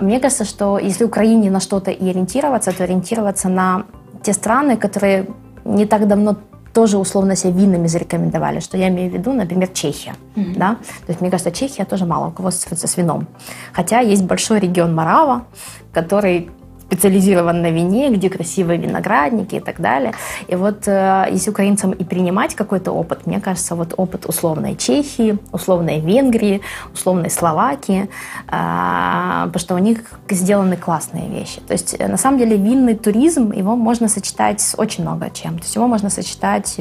[0.00, 3.84] Мне кажется, что если Украине на что-то и ориентироваться, то ориентироваться на
[4.22, 5.26] те страны, которые
[5.64, 6.36] не так давно
[6.72, 10.14] тоже условно себя винами зарекомендовали, что я имею в виду, например, Чехия.
[10.34, 10.58] Mm-hmm.
[10.58, 10.76] Да?
[11.06, 13.26] То есть, мне кажется, Чехия тоже мало руководствуется с вином.
[13.72, 15.44] Хотя есть большой регион Марава,
[15.92, 16.50] который
[16.94, 20.12] специализирован на вине, где красивые виноградники и так далее.
[20.46, 25.38] И вот э, если украинцам и принимать какой-то опыт, мне кажется, вот опыт условной Чехии,
[25.52, 26.60] условной Венгрии,
[26.92, 28.08] условной Словакии,
[28.46, 29.98] э, потому что у них
[30.30, 31.60] сделаны классные вещи.
[31.66, 35.58] То есть э, на самом деле винный туризм, его можно сочетать с очень много чем.
[35.58, 36.76] То есть его можно сочетать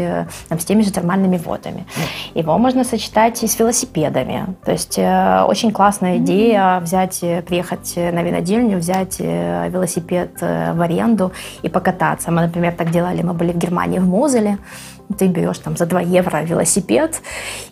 [0.50, 1.86] там, с теми же термальными водами.
[2.36, 4.56] Его можно сочетать и с велосипедами.
[4.64, 11.32] То есть очень классная идея взять, приехать на винодельню, взять велосипед велосипед в аренду
[11.64, 12.32] и покататься.
[12.32, 14.58] Мы, например, так делали, мы были в Германии, в Мозеле,
[15.17, 17.23] ты берешь там за 2 евро велосипед,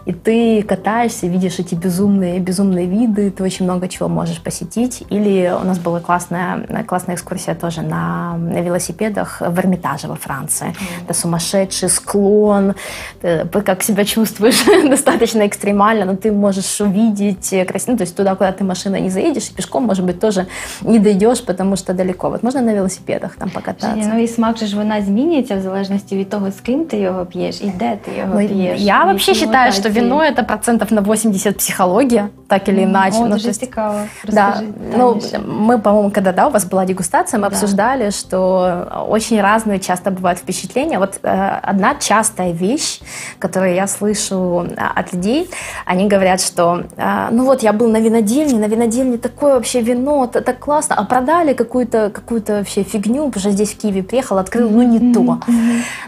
[0.06, 5.04] и ты катаешься, видишь эти безумные, безумные виды, ты очень много чего можешь посетить.
[5.10, 10.68] Или у нас была классная, классная экскурсия тоже на, на велосипедах в Эрмитаже во Франции.
[10.68, 11.04] Mm.
[11.04, 12.74] Это сумасшедший склон,
[13.20, 18.34] ты как себя чувствуешь достаточно экстремально, но ты можешь увидеть красиво, ну, то есть туда,
[18.34, 20.46] куда ты машиной не заедешь, и пешком, может быть, тоже
[20.82, 22.30] не дойдешь, потому что далеко.
[22.30, 24.10] Вот можно на велосипедах там покататься.
[24.14, 27.19] Ну і смак же ж вона змінюється в залежності від того, з ким ти його
[27.25, 28.79] пьешь и де ты его ну, пьешь.
[28.79, 33.17] Я вообще считаю, что вино это процентов на 80 психология, так или иначе.
[33.17, 33.99] О, ну, дуже цікаво.
[34.27, 34.61] Да,
[34.97, 37.55] ну, мы, по-моему, когда да, у вас была дегустация, мы да.
[37.55, 40.99] обсуждали, что очень разные часто бывают впечатления.
[40.99, 43.01] Вот э, одна частая вещь,
[43.39, 45.49] которую я слышу э, от людей,
[45.85, 50.25] они говорят, что э, ну вот я был на винодельне, на винодельне такое вообще вино,
[50.25, 54.37] это так классно, а продали какую-то какую вообще фигню, потому что здесь в Киеве приехал,
[54.37, 55.13] открыл, ну не mm-hmm.
[55.13, 55.39] то.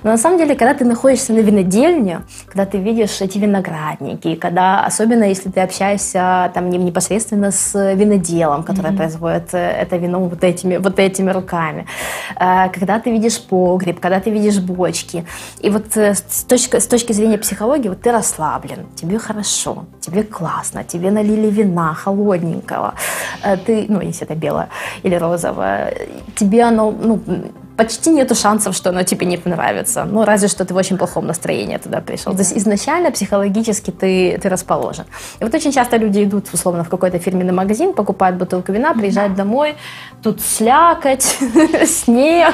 [0.04, 4.86] Но на самом деле, когда ты находишься на винодельне, когда ты видишь эти виноградники, когда,
[4.86, 8.98] особенно если ты общаешься там непосредственно с виноделом, который mm-hmm.
[8.98, 11.86] производит э, это вино вот этими, вот этими руками,
[12.40, 15.26] э, когда ты видишь погреб, когда ты видишь бочки,
[15.60, 20.24] и вот э, с точки, с точки зрения психологии, вот ты расслаблен, тебе хорошо, тебе
[20.24, 22.94] классно, тебе налили вина холодненького,
[23.66, 24.70] ты, ну, если это белое
[25.04, 25.94] или розовое,
[26.36, 27.20] тебе оно, ну,
[27.78, 30.06] почти нету шансов, что оно тебе не понравится.
[30.06, 32.34] Ну, разве что ты в очень плохом настроении туда пришел.
[32.34, 35.06] То есть изначально психологически ты, ты расположен.
[35.40, 39.36] И вот очень часто люди идут, условно, в какой-то фирменный магазин, покупают бутылку вина, приезжают
[39.36, 39.76] домой,
[40.22, 41.24] тут слякоть,
[41.86, 42.54] снег,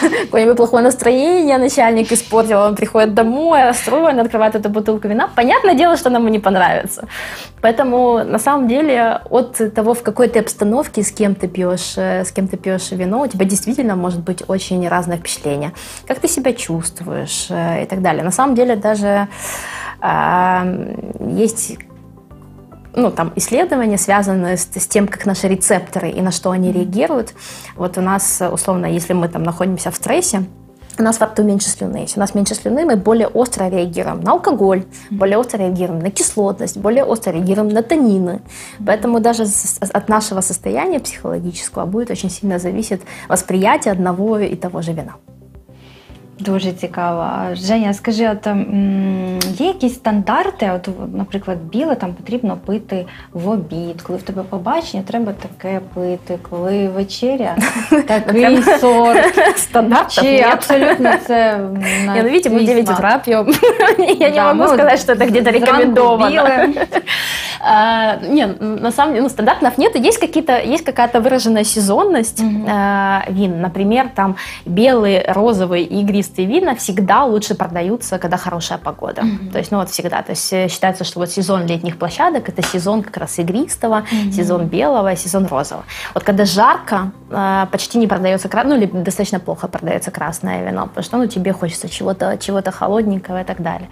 [0.00, 5.28] какое-нибудь плохое настроение, начальник испортил, он приходит домой, расстроен, открывает эту бутылку вина.
[5.34, 7.06] Понятное дело, что нам ему не понравится.
[7.60, 12.24] Поэтому, на самом деле, от того, в какой ты обстановке, с кем ты пьешь, э,
[12.24, 15.72] с кем ты пьешь вино, у тебя действительно может быть очень разное впечатление.
[16.06, 18.22] Как ты себя чувствуешь э, и так далее.
[18.22, 19.28] На самом деле даже
[20.02, 21.78] э, есть
[22.94, 27.34] ну, там, исследования, связанные с, с тем, как наши рецепторы и на что они реагируют.
[27.76, 30.46] Вот у нас, условно, если мы там находимся в стрессе,
[30.98, 31.98] у нас во рту меньше слюны.
[31.98, 36.10] Если у нас меньше слюны, мы более остро реагируем на алкоголь, более остро реагируем на
[36.10, 38.40] кислотность, более остро реагируем на танины.
[38.84, 39.44] Поэтому даже
[39.92, 45.16] от нашего состояния психологического будет очень сильно зависеть восприятие одного и того же вина.
[46.39, 47.25] Дуже цікаво.
[47.53, 48.47] Женя, скажи, от
[49.59, 50.71] є якісь стандарти?
[50.75, 56.39] От, наприклад, біле там потрібно пити в обід, коли в тебе побачення, треба таке пити,
[56.49, 57.55] коли вечеря
[58.07, 59.39] такий сорт.
[59.55, 60.11] Стандарт.
[60.11, 61.59] Чи абсолютно це
[62.05, 63.53] Я, ну, видите, мы 9 утра пьем.
[64.19, 66.73] Я не могу сказать, что это где-то рекомендовано.
[68.29, 69.95] Не, на самом деле, ну, стандартов нет.
[69.95, 73.61] Есть какие-то, есть какая-то выраженная сезонность вин.
[73.61, 79.22] Например, там белый, розовый, игристый чистые вина всегда лучше продаются, когда хорошая погода.
[79.22, 79.52] Mm-hmm.
[79.52, 80.22] То есть, ну вот всегда.
[80.22, 84.32] То есть э, считается, что вот сезон летних площадок это сезон как раз игристого, mm-hmm.
[84.32, 85.84] сезон белого, сезон розового.
[86.14, 90.86] Вот когда жарко, э, почти не продается красное, ну или достаточно плохо продается красное вино,
[90.86, 93.88] потому что ну тебе хочется чего-то чего-то холодненького и так далее.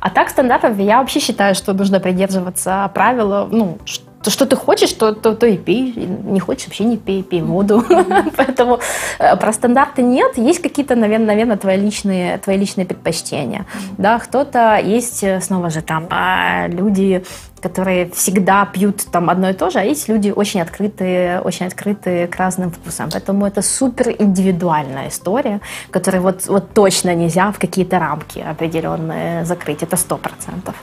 [0.00, 3.78] А так стандартов я вообще считаю, что нужно придерживаться правила, ну,
[4.22, 5.94] то, что ты хочешь, то, то, то и пей.
[6.24, 7.82] Не хочешь, вообще не пей, пей воду.
[8.36, 8.80] Поэтому
[9.18, 10.36] э, про стандарты нет.
[10.36, 13.64] Есть какие-то, наверное, наверное твои личные, твои личные предпочтения.
[13.98, 17.24] Да, кто-то есть, э, снова же, там, а, люди,
[17.62, 22.26] которые всегда пьют там одно и то же, а есть люди очень открытые, очень открытые
[22.26, 23.08] к разным вкусам.
[23.10, 29.82] Поэтому это супер индивидуальная история, которую вот, вот точно нельзя в какие-то рамки определенные закрыть.
[29.82, 30.74] Это сто процентов.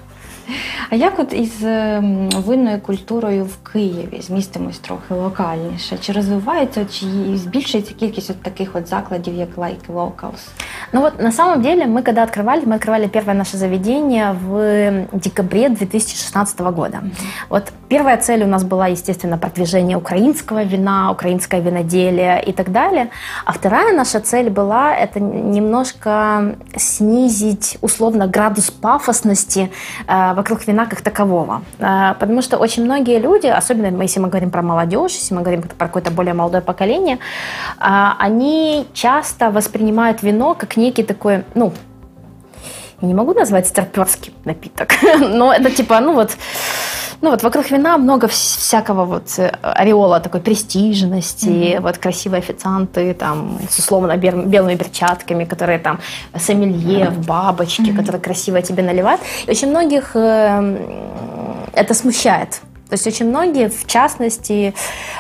[0.91, 5.99] А як от із ем, винною культурою в Києві змістимось трохи локальніше?
[6.01, 10.49] Чи розвивається, чи збільшується кількість от таких от закладів, як Like Locals?
[10.93, 15.69] Ну вот на самом деле мы когда открывали, мы открывали первое наше заведение в декабре
[15.69, 16.99] 2016 года.
[16.99, 17.49] Mm-hmm.
[17.49, 23.09] Вот первая цель у нас была, естественно, продвижение украинского вина, украинское виноделие и так далее.
[23.45, 29.71] А вторая наша цель была это немножко снизить условно градус пафосности
[30.07, 31.62] э, вокруг вина как такового.
[31.80, 35.62] Э, потому что очень многие люди, особенно если мы говорим про молодежь, если мы говорим
[35.62, 37.20] про какое-то более молодое поколение, э,
[38.20, 41.74] они часто воспринимают вино как некий такой, ну,
[43.02, 46.32] не могу назвать старперский напиток, но это типа, ну вот,
[47.22, 51.82] ну вот вокруг вина много всякого вот э, ореола такой престижности, mm-hmm.
[51.82, 56.00] вот красивые официанты там с условно белыми перчатками, которые там
[56.36, 57.98] сомелье в бабочке, mm-hmm.
[57.98, 59.22] которые красиво тебе наливают.
[59.46, 60.78] И очень многих э,
[61.74, 62.62] это смущает.
[62.90, 64.74] То есть очень многие, в частности,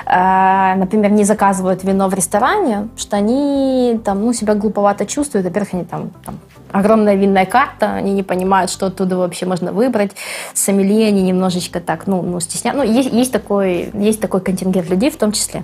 [0.05, 5.45] э, например, не заказывают вино в ресторане, что они там, ну, себя глуповато чувствуют.
[5.45, 6.39] Во-первых, они там, там
[6.71, 10.11] огромная винная карта, они не понимают, что оттуда вообще можно выбрать.
[10.53, 12.77] Сомелье они немножечко так, ну, ну стесняют.
[12.77, 15.63] Ну, есть, есть, такой, есть такой контингент людей в том числе.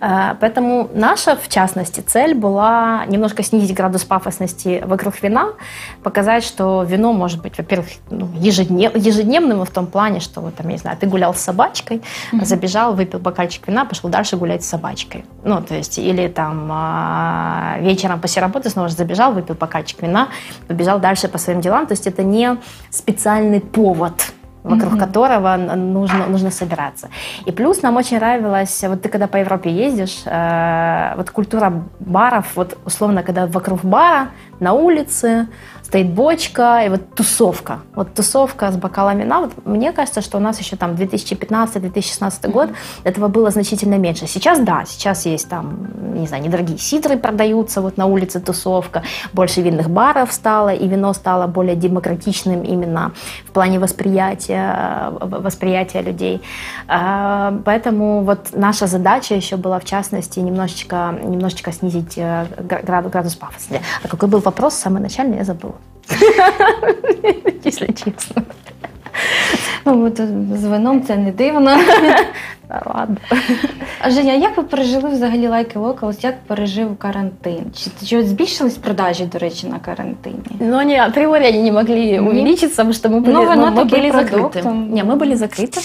[0.00, 5.50] Э, поэтому наша, в частности, цель была немножко снизить градус пафосности вокруг вина,
[6.02, 10.66] показать, что вино может быть, во-первых, ну, ежеднев, ежедневным в том плане, что, вот, там,
[10.68, 12.44] я не знаю, ты гулял с собачкой, mm-hmm.
[12.44, 15.24] забежал, выпил бокальчик вина, пошел дальше гулять с собачкой.
[15.44, 20.28] Ну, то есть, или там э, вечером после работы снова забежал, выпил бокальчик вина,
[20.68, 21.86] побежал дальше по своим делам.
[21.86, 22.56] То есть это не
[22.90, 24.32] специальный повод
[24.66, 24.98] вокруг mm-hmm.
[24.98, 27.08] которого нужно, нужно собираться.
[27.46, 32.56] И плюс нам очень нравилось, вот ты когда по Европе ездишь, э, вот культура баров,
[32.56, 34.28] вот условно, когда вокруг бара,
[34.60, 35.48] на улице,
[35.86, 37.78] стоит бочка, и вот тусовка.
[37.94, 39.40] Вот тусовка с бокалами на.
[39.42, 42.70] Вот мне кажется, что у нас еще там 2015-2016 год
[43.04, 44.26] этого было значительно меньше.
[44.26, 49.62] Сейчас да, сейчас есть там, не знаю, недорогие сидры продаются, вот на улице тусовка, больше
[49.62, 53.12] винных баров стало, и вино стало более демократичным именно
[53.46, 56.42] в плане восприятия, восприятия людей.
[56.88, 63.80] А, поэтому вот наша задача еще была, в частности, немножечко, немножечко снизить э, градус пафоса.
[64.02, 65.74] А какой был вопрос самый начальный, я забыла.
[67.64, 68.44] Если чесно.
[69.85, 70.11] Ну,
[70.55, 71.77] з вином це не дивно.
[72.85, 73.17] Ладно.
[74.01, 76.23] А Женя, як ви пережили взагалі лайки Locals?
[76.23, 77.65] Як пережив карантин?
[77.75, 80.37] Чи, чи збільшились продажі, до речі, на карантині?
[80.59, 84.11] Ну, не, априори они не могли увеличиться, потому что мы были, ну, мы, мы были
[84.11, 84.63] закрыты.
[84.93, 85.79] Не, мы были закрыты.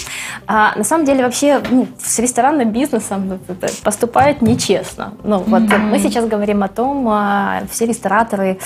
[0.46, 3.40] А, на самом деле, вообще, ну, с ресторанным бизнесом
[3.85, 5.12] поступают нечестно.
[5.25, 5.90] Ну, вот mm-hmm.
[5.90, 8.59] мы сейчас говорим о том, а, все рестораторы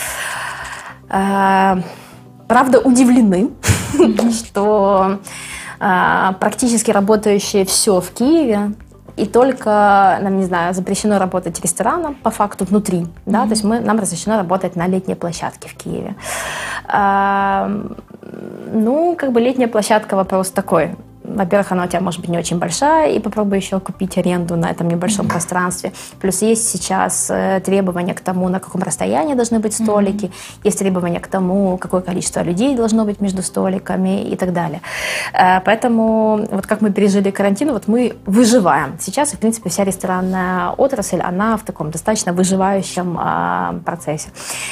[1.08, 1.78] а,
[2.47, 3.51] правда удивлены,
[4.31, 5.19] что
[5.79, 8.71] а, практически работающее все в Киеве,
[9.17, 13.43] и только, нам, не знаю, запрещено работать ресторанам по факту внутри, да, mm-hmm.
[13.43, 16.15] то есть мы, нам разрешено работать на летней площадке в Киеве.
[16.87, 17.71] А,
[18.73, 20.95] ну, как бы летняя площадка вопрос такой,
[21.35, 24.71] во-первых, она у тебя может быть не очень большая, и попробуй еще купить аренду на
[24.71, 25.29] этом небольшом mm-hmm.
[25.29, 25.91] пространстве.
[26.19, 30.59] Плюс есть сейчас э, требования к тому, на каком расстоянии должны быть столики, mm-hmm.
[30.63, 34.81] есть требования к тому, какое количество людей должно быть между столиками и так далее.
[35.33, 38.97] Э, поэтому вот как мы пережили карантин, вот мы выживаем.
[38.99, 44.29] Сейчас, в принципе, вся ресторанная отрасль, она в таком достаточно выживающем а, процессе.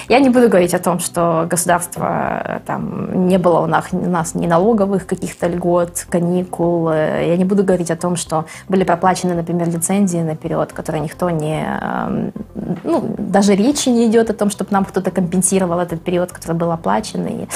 [0.09, 4.09] Я не буду говорить о том, что государство э, там не было у нас, у
[4.09, 6.89] нас ни налоговых каких-то льгот, каникул, каникул.
[6.91, 11.65] Я не буду говорить о том, что были проплачены, например, лицензии наперед, которые никто не,
[11.81, 12.31] эм,
[12.83, 16.71] ну, даже речи не идет о том, чтобы нам кто-то компенсировал этот период, который был
[16.71, 17.47] оплачен.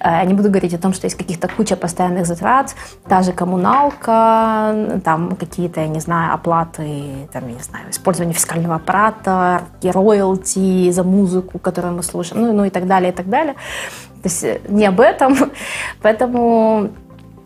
[0.00, 2.74] Э, не буду говорить о том, что есть каких-то куча постоянных затрат,
[3.08, 8.76] та же коммуналка, там какие-то, я не знаю, оплаты, там, я не знаю, использование фискального
[8.76, 13.54] аппарата, роялти за музыку, которую мы слушаем, ну, ну и так далее, и так далее.
[14.22, 15.36] То есть э, не об этом.
[16.02, 16.90] Поэтому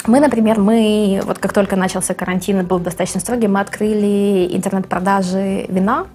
[0.07, 5.67] мы, например, мы, вот как только начался карантин и был достаточно строгий, мы открыли интернет-продажи
[5.69, 6.07] вина.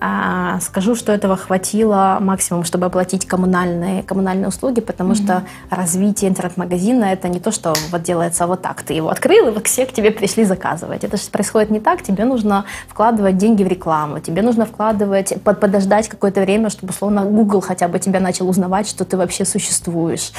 [0.00, 5.24] А, скажу, что этого хватило максимум, чтобы оплатить коммунальные, коммунальные услуги, потому mm-hmm.
[5.24, 8.82] что развитие интернет-магазина это не то, что вот делается вот так.
[8.82, 11.04] Ты его открыл, и все к тебе пришли заказывать.
[11.04, 12.02] Это же происходит не так.
[12.02, 17.24] Тебе нужно вкладывать деньги в рекламу, тебе нужно вкладывать, под, подождать какое-то время, чтобы, условно,
[17.24, 20.32] Google хотя бы тебя начал узнавать, что ты вообще существуешь.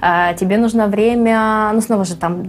[0.00, 2.42] А, тебе нужно время, ну, снова же, там,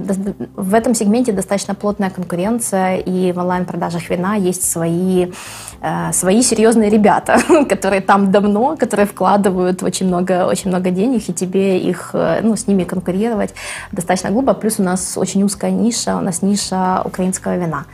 [0.55, 5.31] в этом сегменте достаточно плотная конкуренция, и в онлайн-продажах вина есть свои,
[6.13, 7.37] свои серьезные ребята,
[7.69, 12.55] которые там давно, которые вкладывают очень много, очень много денег, и тебе их, э, ну,
[12.55, 13.53] с ними конкурировать
[13.91, 14.53] достаточно глупо.
[14.53, 17.85] Плюс у нас очень узкая ниша, у нас ниша украинского вина.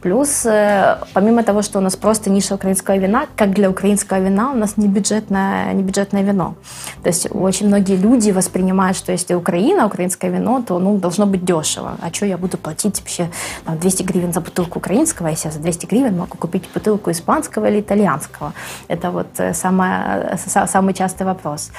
[0.00, 4.52] Плюс, э, помимо того, что у нас просто ниша украинского вина, как для украинского вина,
[4.52, 6.54] у нас не бюджетное, не бюджетное вино.
[7.02, 11.44] То есть очень многие люди воспринимают, что если Украина, украинское вино, то ну, должно быть
[11.44, 11.96] дешево.
[12.00, 13.28] А что я буду платить вообще
[13.64, 17.33] там, 200 гривен за бутылку украинского, если я за 200 гривен могу купить бутылку испанского
[17.68, 18.52] или итальянского?
[18.88, 21.70] Это вот э, самое, самый частый вопрос.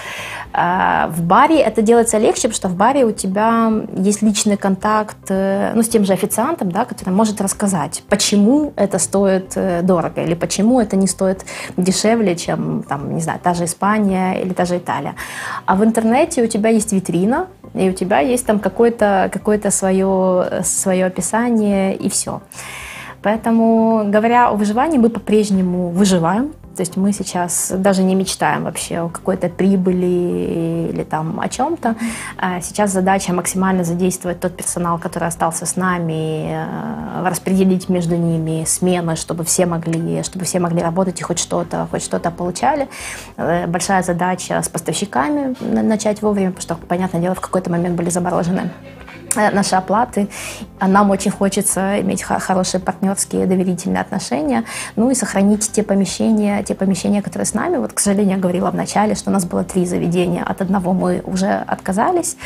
[0.53, 5.17] А, в баре это делается легче, потому что в баре у тебя есть личный контакт
[5.29, 10.21] э, ну, с тем же официантом, да, который может рассказать, почему это стоит э, дорого
[10.21, 11.45] или почему это не стоит
[11.77, 15.15] дешевле, чем, там, не знаю, та же Испания или та же Италия.
[15.65, 20.61] А в интернете у тебя есть витрина, и у тебя есть там какое-то какое свое,
[20.63, 22.41] свое описание, и все.
[23.25, 26.53] Поэтому, говоря о выживании, мы по-прежнему выживаем.
[26.75, 31.95] То есть мы сейчас даже не мечтаем вообще о какой-то прибыли или там о чем-то.
[32.37, 38.63] А сейчас задача максимально задействовать тот персонал, который остался с нами, э, распределить между ними
[38.67, 42.87] смены, чтобы все могли, чтобы все могли работать и хоть что-то, хоть что-то получали.
[43.37, 48.11] Э, большая задача с поставщиками начать вовремя, потому что, понятное дело, в какой-то момент были
[48.11, 48.69] заморожены
[49.35, 50.29] наши оплаты.
[50.79, 54.65] А нам очень хочется иметь хорошие партнерские доверительные отношения,
[54.95, 57.77] ну и сохранить те помещения, те помещения, которые с нами.
[57.77, 60.93] Вот, к сожалению, я говорила в начале, что у нас было три заведения, от одного
[60.93, 62.37] мы уже отказались,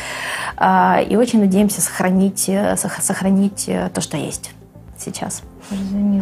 [0.56, 4.52] а, и очень надеемся сохранить, э, сохранить э, то, что есть
[4.98, 5.42] сейчас.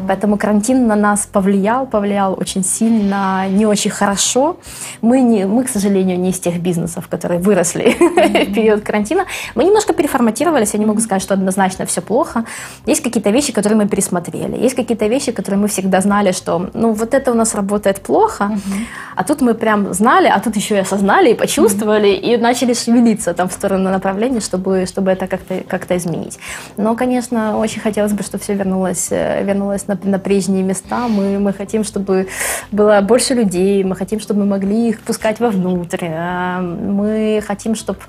[0.07, 4.57] Поэтому карантин на нас повлиял, повлиял очень сильно, не очень хорошо.
[5.03, 8.45] Мы, не, мы к сожалению, не из тех бизнесов, которые выросли mm-hmm.
[8.51, 9.27] в период карантина.
[9.55, 12.45] Мы немножко переформатировались, я не могу сказать, что однозначно все плохо.
[12.87, 14.57] Есть какие-то вещи, которые мы пересмотрели.
[14.57, 18.45] Есть какие-то вещи, которые мы всегда знали, что ну вот это у нас работает плохо,
[18.45, 18.85] mm-hmm.
[19.17, 22.35] а тут мы прям знали, а тут еще и осознали, и почувствовали, mm-hmm.
[22.35, 26.39] и начали шевелиться там в сторону направления, чтобы, чтобы это как-то как изменить.
[26.77, 31.09] Но, конечно, очень хотелось бы, чтобы все вернулось э, вернулась на, на прежние места.
[31.09, 32.29] Мы, мы хотим, чтобы
[32.73, 36.07] было больше людей, мы хотим, чтобы мы могли их пускать вовнутрь.
[36.11, 38.01] А, мы хотим, чтобы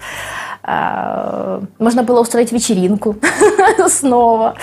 [0.61, 3.15] а, можно было устроить вечеринку
[3.87, 4.55] снова,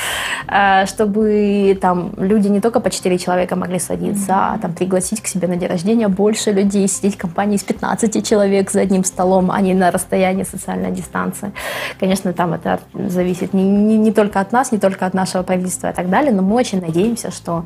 [0.47, 5.27] а, чтобы там люди не только по 4 человека могли садиться, а там пригласить к
[5.27, 9.51] себе на день рождения больше людей, сидеть в компании из 15 человек за одним столом,
[9.51, 11.53] а не на расстоянии социальной дистанции.
[11.99, 15.89] Конечно, там это зависит не, не, не только от нас, не только от нашего правительства
[15.89, 17.65] и так далее, но мы очень надеемся, что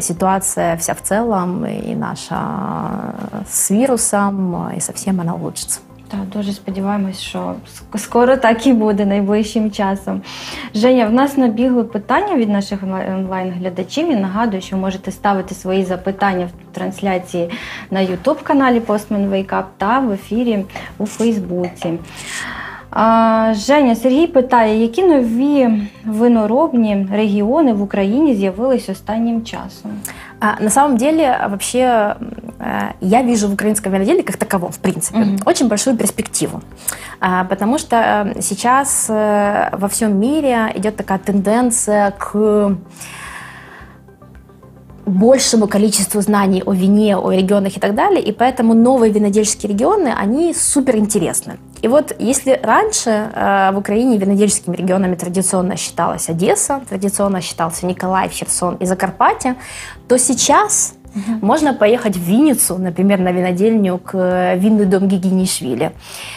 [0.00, 3.14] ситуация вся в целом и наша
[3.50, 5.80] с вирусом, и совсем она улучшится.
[6.08, 7.54] Так, дуже сподіваємось, що
[7.96, 10.22] скоро так і буде найближчим часом.
[10.74, 14.12] Женя, в нас набігли питання від наших онлайн-глядачів.
[14.12, 17.50] І нагадую, що можете ставити свої запитання в трансляції
[17.90, 20.64] на youtube каналі Postman Wake Up та в ефірі
[20.98, 21.98] у Фейсбуці.
[23.51, 25.69] Женя Сергій питає, які нові
[26.05, 29.91] виноробні регіони в Україні з'явились останнім часом?
[30.59, 32.15] На самом деле, вообще,
[32.59, 35.41] э, я вижу в украинском виноделии как таковом, в принципе, mm-hmm.
[35.45, 36.61] очень большую перспективу.
[37.49, 42.75] Потому что э, сейчас э, во всем мире идет такая тенденция к
[45.05, 50.11] большему количеству знаний о вине, о регионах и так далее, и поэтому новые винодельческие регионы,
[50.23, 51.57] они супер интересны.
[51.82, 58.32] И вот если раньше э, в Украине винодельческими регионами традиционно считалась Одесса, традиционно считался Николаев,
[58.32, 59.56] Херсон и Закарпатье,
[60.08, 61.46] то сейчас Угу.
[61.46, 65.92] Можно поехать в Винницу, например, на винодельню к э, винный дом Гигинишвили.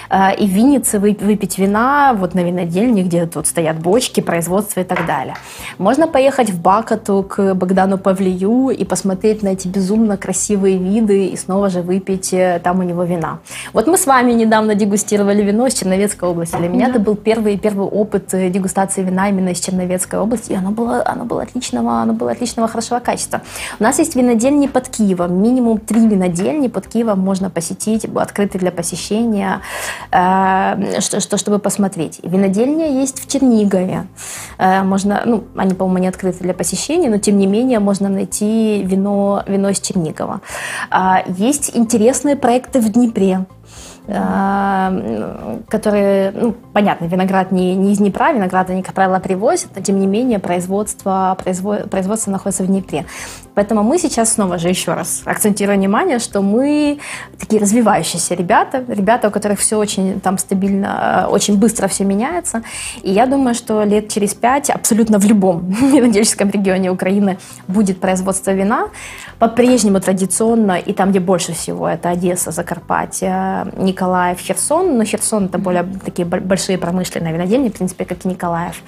[0.10, 4.84] Э, и в Виннице выпить вина вот на винодельне, где тут стоят бочки, производство и
[4.84, 5.36] так далее.
[5.78, 11.36] Можно поехать в Бакату к Богдану Павлию и посмотреть на эти безумно красивые виды и
[11.36, 13.40] снова же выпить э, там у него вина.
[13.74, 16.56] Вот мы с вами недавно дегустировали вино из Черновецкой области.
[16.56, 16.92] Для меня да.
[16.92, 21.26] это был первый первый опыт дегустации вина именно из Черновецкой области, и оно было, оно
[21.26, 23.42] было отличного, оно было отличного хорошего качества.
[23.80, 28.72] У нас есть винодельни под Киевом, минимум три винодельни под Киевом можно посетить, открыты для
[28.72, 29.62] посещения,
[30.12, 32.20] э, что, что, чтобы посмотреть.
[32.24, 34.08] Винодельня есть в Чернигове.
[34.58, 38.84] Э, можно, ну, они, по-моему, не открыты для посещения, но тем не менее можно найти
[38.84, 40.42] вино, вино из Чернигова.
[40.92, 43.46] Э, есть интересные проекты в Днепре.
[44.12, 49.84] Э, которые, ну, понятно, виноград не, не из Днепра, виноград они, как правило, привозят, но
[49.84, 53.06] тем не менее производство, производ, производство находится в Днепре.
[53.60, 57.00] Поэтому мы сейчас снова же еще раз акцентируем внимание, что мы
[57.38, 62.62] такие развивающиеся ребята, ребята, у которых все очень там стабильно, э, очень быстро все меняется.
[63.04, 67.38] И я думаю, что лет через пять абсолютно в любом винодельческом регионе Украины
[67.68, 68.88] будет производство вина.
[69.40, 74.98] По-прежнему традиционно, и там, где больше всего, это Одесса, Закарпатье, Николаев, Херсон.
[74.98, 78.82] Но Херсон это более такие большие промышленные винодельни, в принципе, как и Николаев.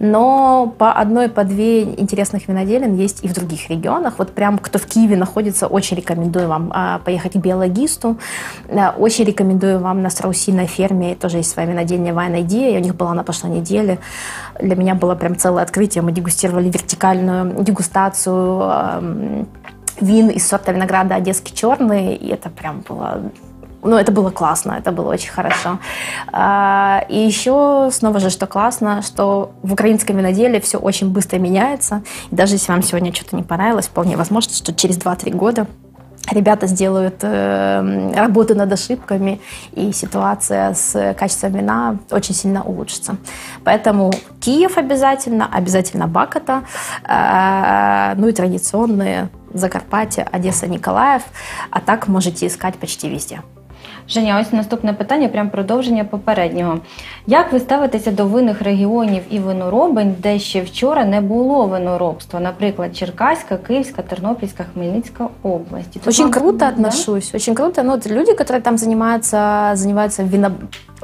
[0.00, 4.17] Но по одной, по две интересных виноделин есть и в других регионах.
[4.18, 8.18] Вот прям кто в Киеве находится, очень рекомендую вам а, поехать к биологисту.
[8.98, 12.94] Очень рекомендую вам на страусиной ферме, тоже есть своя винодельня Wine Idea, я у них
[12.94, 13.98] была на прошлой неделе.
[14.60, 16.02] Для меня было прям целое открытие.
[16.02, 19.46] Мы дегустировали вертикальную дегустацию
[20.00, 23.22] вин из сорта винограда Одесский черный, и это прям было
[23.82, 25.78] ну, это было классно, это было очень хорошо.
[26.32, 32.02] А, и еще, снова же, что классно, что в украинском виноделии все очень быстро меняется.
[32.30, 35.66] И даже если вам сегодня что-то не понравилось, вполне возможно, что через 2-3 года
[36.30, 39.40] ребята сделают э, работу над ошибками,
[39.72, 43.16] и ситуация с качеством вина очень сильно улучшится.
[43.64, 46.64] Поэтому Киев обязательно, обязательно Бакота,
[47.04, 51.22] э, ну и традиционные Закарпатье, Одесса, Николаев,
[51.70, 53.40] а так можете искать почти везде.
[54.09, 56.79] Женя, ось наступне питання, прям продовження попереднього.
[57.27, 62.39] Як ви ставитеся до винних регіонів і виноробень, де ще вчора не було виноробства?
[62.39, 66.01] Наприклад, Черкаська, Київська, Тернопільська, Хмельницька області.
[66.05, 66.69] Очень вам, круто да?
[66.69, 67.83] отношусь, очень круто.
[67.83, 70.51] Ну, люди, которые там занимаются, занимаются вино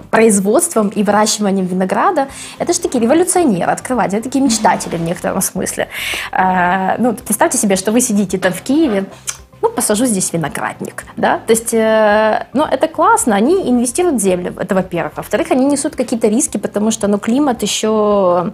[0.09, 2.27] производством и выращиванием винограда,
[2.59, 5.87] это же такие революционеры, открыватели, это такие мечтатели в некотором смысле.
[6.31, 9.05] А, ну, представьте себе, что вы сидите там в Киеве,
[9.64, 14.52] ну, посажу здесь виноградник, да, то есть, э, ну, это классно, они инвестируют в землю,
[14.58, 15.16] это во-первых.
[15.16, 18.52] Во-вторых, они несут какие-то риски, потому что, ну, климат еще,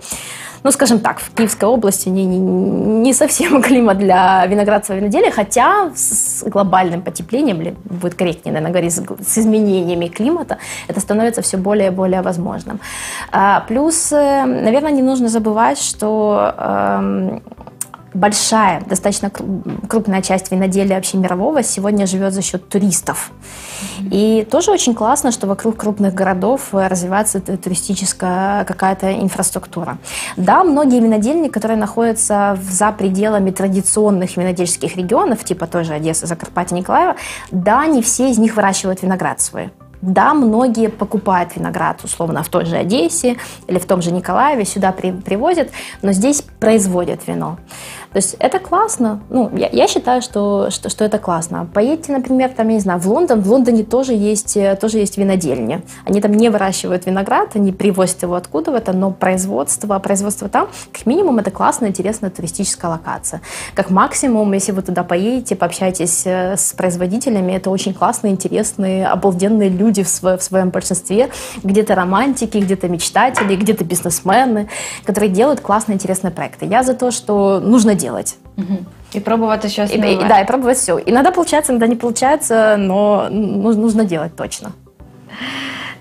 [0.62, 5.90] ну, скажем так, в Киевской области не, не, не совсем климат для виноградного виноделия, хотя
[5.96, 8.92] с глобальным потеплением, или будет корректнее, наверное, говорить,
[9.26, 12.78] с изменениями климата, это становится все более и более возможным.
[13.32, 17.42] А, плюс, э, наверное, не нужно забывать, что эм,
[18.14, 23.30] большая, достаточно крупная часть виноделия вообще мирового сегодня живет за счет туристов.
[24.00, 29.98] И тоже очень классно, что вокруг крупных городов развивается туристическая какая-то инфраструктура.
[30.36, 37.16] Да, многие винодельни, которые находятся за пределами традиционных винодельских регионов, типа тоже Одесса, Закарпатье, Николаева,
[37.50, 39.70] да, не все из них выращивают виноград свой.
[40.02, 43.36] Да, многие покупают виноград, условно, в той же Одессе
[43.66, 45.70] или в том же Николаеве, сюда при, привозят,
[46.00, 47.58] но здесь производят вино.
[48.12, 49.20] То есть это классно.
[49.30, 51.68] Ну, я, я считаю, что, что, что это классно.
[51.72, 53.40] Поедьте, например, там, я не знаю, в Лондон.
[53.40, 55.82] В Лондоне тоже есть, э, тоже есть винодельни.
[56.04, 61.38] Они там не выращивают виноград, они привозят его откуда-то, но производство, производство там, как минимум,
[61.38, 63.42] это классная, интересная туристическая локация.
[63.74, 69.68] Как максимум, если вы туда поедете, пообщаетесь э, с производителями, это очень классные, интересные, обалденные
[69.68, 71.30] люди в, сво, в своем большинстве.
[71.62, 74.68] Где-то романтики, где-то мечтатели, где-то бизнесмены,
[75.04, 76.66] которые делают классные, интересные проекты.
[76.66, 78.36] Я за то, что нужно делать.
[78.56, 78.84] Угу.
[79.12, 80.98] И пробовать еще и, и, Да, и пробовать все.
[81.04, 84.72] Иногда получается, иногда не получается, но нужно делать точно.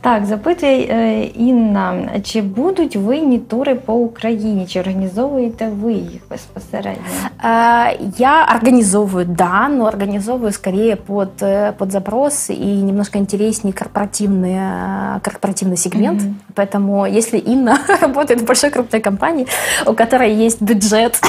[0.05, 4.67] Так, запитує е, Інна, чи будуть винні тури по Україні?
[4.67, 7.03] Чи організовуєте ви їх безпосередньо?
[8.19, 15.21] Я организовываю, да, но организовываю скорее под, э, под запрос и немножко интереснее корпоративный, э,
[15.21, 16.23] корпоративный сегмент.
[16.23, 16.35] Mm-hmm.
[16.55, 19.47] Поэтому если Инна работает в большой крупной компании,
[19.87, 21.21] у которой есть бюджет,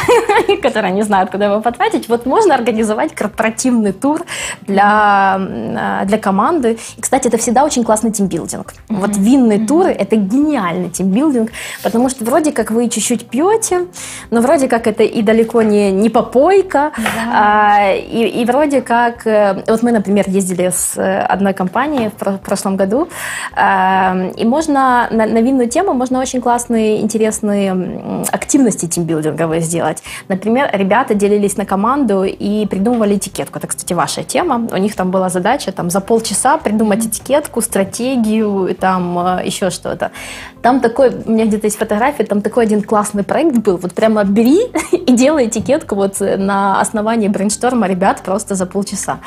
[0.62, 4.26] которая не знает, куда его потратить, вот можно организовать корпоративный тур
[4.68, 6.78] для, э, для команды.
[6.98, 8.69] И, кстати, это всегда очень классный тимбилдинг.
[8.69, 8.97] Mm-hmm.
[9.01, 9.67] Вот винные mm-hmm.
[9.67, 11.51] туры– это гениальный тимбилдинг,
[11.83, 13.87] потому что вроде как вы чуть-чуть пьете,
[14.31, 17.31] но вроде как это и далеко не, не попойка, yeah.
[17.33, 19.27] а, и, и вроде как…
[19.27, 23.09] Э, вот мы, например, ездили с э, одной компанией в прошлом году,
[23.57, 30.05] а, и можно на, на винную тему можно очень классные, интересные активности тимбилдинговые сделать.
[30.29, 33.59] Например, ребята делились на команду и придумывали этикетку.
[33.59, 34.69] Это, кстати, ваша тема.
[34.71, 40.11] У них там была задача там, за полчаса придумать этикетку, стратегию там э, еще что-то.
[40.63, 43.79] Там такой, у меня где-то есть фотография, там такой один классный проект был.
[43.79, 44.61] Вот прямо бери
[44.93, 49.21] и делай этикетку вот на основании брейншторма ребят просто за полчаса.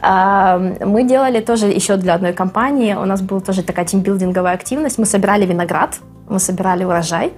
[0.00, 2.94] А, мы делали тоже еще для одной компании.
[2.94, 4.98] У нас была тоже такая тимбилдинговая активность.
[4.98, 5.98] Мы собирали виноград,
[6.28, 7.32] мы собирали урожай.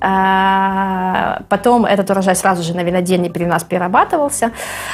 [0.00, 4.52] А, потом этот урожай сразу же на винодельне при нас перерабатывался.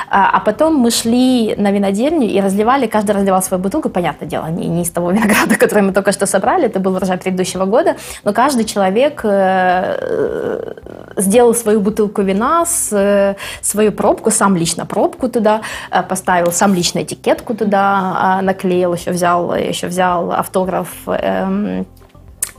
[0.08, 3.90] А, а потом мы шли на винодельню и разливали, каждый разливал свою бутылку.
[3.90, 7.18] Понятное дело, не, не из того винограда, который мы только что собрали, это был урожай
[7.18, 7.83] предыдущего года,
[8.24, 10.74] но каждый человек э,
[11.16, 17.54] сделал свою бутылку вина, свою пробку, сам лично пробку туда э, поставил, сам лично этикетку
[17.54, 21.86] туда наклеил, еще взял, еще взял автограф эм,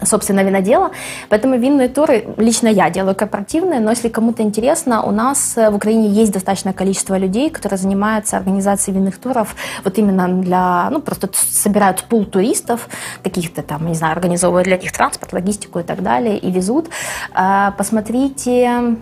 [0.02, 0.92] собственно, винодела.
[1.30, 5.76] Поэтому винные туры лично я делаю корпоративные, но если кому-то интересно, у нас э, в
[5.76, 11.30] Украине есть достаточное количество людей, которые занимаются организацией винных туров вот именно для, ну, просто
[11.34, 12.90] собирают пул туристов,
[13.24, 16.90] каких-то там, не знаю, организовывают для них транспорт, логистику и так далее, и везут.
[17.34, 18.98] А, посмотрите,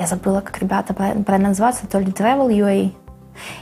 [0.00, 2.92] я забыла, как ребята правильно называться, то ли Travel UA,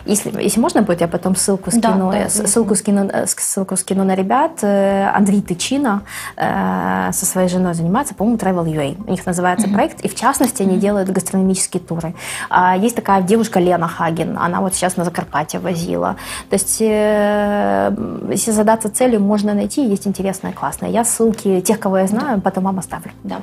[0.05, 4.05] если, если можно будет, я потом ссылку скину, да, да, ссылку, скину, э, ссылку скину
[4.05, 4.63] на ребят.
[4.63, 6.03] Э, Андрей Тычина
[6.37, 9.05] э, со своей женой занимается, по-моему, Travel UA.
[9.07, 9.75] У них называется mm-hmm.
[9.75, 12.15] проект, и в частности они делают гастрономические туры.
[12.51, 16.17] А, есть такая девушка Лена Хаген, она вот сейчас на Закарпатье возила.
[16.51, 20.91] То есть, если задаться целью, можно найти, есть интересное, классное.
[20.91, 23.11] Я ссылки тех, кого я знаю, потом вам оставлю.
[23.25, 23.37] Да,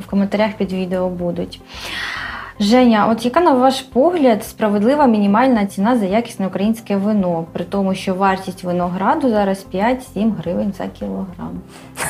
[0.00, 1.60] в коментарях під відео будуть.
[2.59, 7.95] Женя, от яка на ваш погляд справедлива мінімальна ціна за якісне українське вино, при тому,
[7.95, 11.51] що вартість винограду зараз 5-7 гривень за кілограм?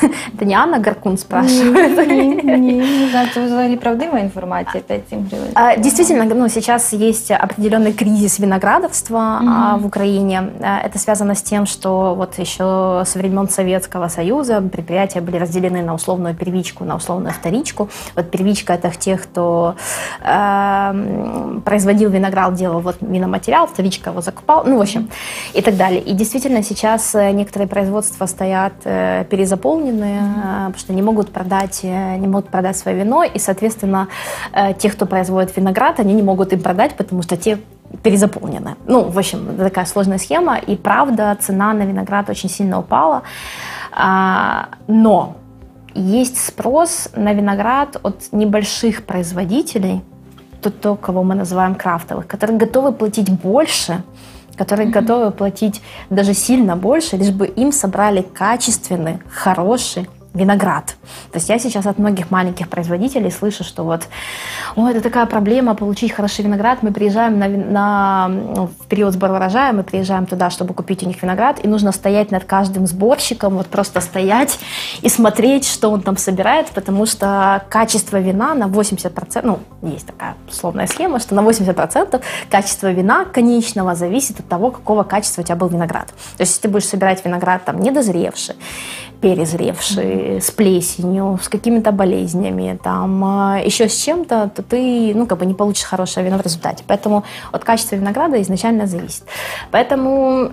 [0.38, 2.08] Это не Анна Гаркун спрашивает?
[2.08, 5.48] Ні, ні, не знаю, это взагалі правдивая информация, 5-7 гривен.
[5.54, 9.80] А, действительно, ну, сейчас есть определенный кризис виноградарства mm-hmm.
[9.80, 10.42] в Украине.
[10.60, 15.94] Это связано с тем, что вот еще со времен Советского Союза предприятия были разделены на
[15.94, 17.88] условную первичку, на условную вторичку.
[18.16, 19.74] Вот первичка – это тех, кто
[20.22, 20.37] э,
[21.65, 25.09] производил виноград, делал вот виноматериал, вторичка его закупал, ну, в общем,
[25.53, 26.01] и так далее.
[26.01, 30.65] И действительно сейчас некоторые производства стоят э, перезаполненные, mm-hmm.
[30.67, 34.07] потому что не могут продать, э, не могут продать свое вино, и, соответственно,
[34.53, 37.59] э, те, кто производит виноград, они не могут им продать, потому что те
[38.03, 38.75] перезаполнены.
[38.85, 43.23] Ну, в общем, такая сложная схема, и правда, цена на виноград очень сильно упала,
[43.91, 45.35] а, но
[45.95, 50.01] есть спрос на виноград от небольших производителей,
[50.61, 54.03] то, то, кого мы называем крафтовых, которые готовы платить больше,
[54.57, 55.01] которые mm-hmm.
[55.01, 60.95] готовы платить даже сильно больше, лишь бы им собрали качественный, хороший виноград.
[61.31, 64.03] То есть я сейчас от многих маленьких производителей слышу, что вот,
[64.75, 66.83] о, это такая проблема получить хороший виноград.
[66.83, 71.07] Мы приезжаем на, на, ну, в период сбора урожая, мы приезжаем туда, чтобы купить у
[71.07, 74.59] них виноград, и нужно стоять над каждым сборщиком, вот просто стоять
[75.01, 80.35] и смотреть, что он там собирает, потому что качество вина на 80%, ну, есть такая
[80.47, 82.21] условная схема, что на 80%
[82.51, 86.07] качество вина конечного зависит от того, какого качества у тебя был виноград.
[86.37, 88.55] То есть если ты будешь собирать виноград там недозревший,
[89.21, 95.39] перезревший, с плесенью, с какими-то болезнями, там, а, еще с чем-то, то ты, ну, как
[95.39, 96.83] бы не получишь хорошее вино в результате.
[96.87, 99.23] Поэтому от качества винограда изначально зависит.
[99.71, 100.51] Поэтому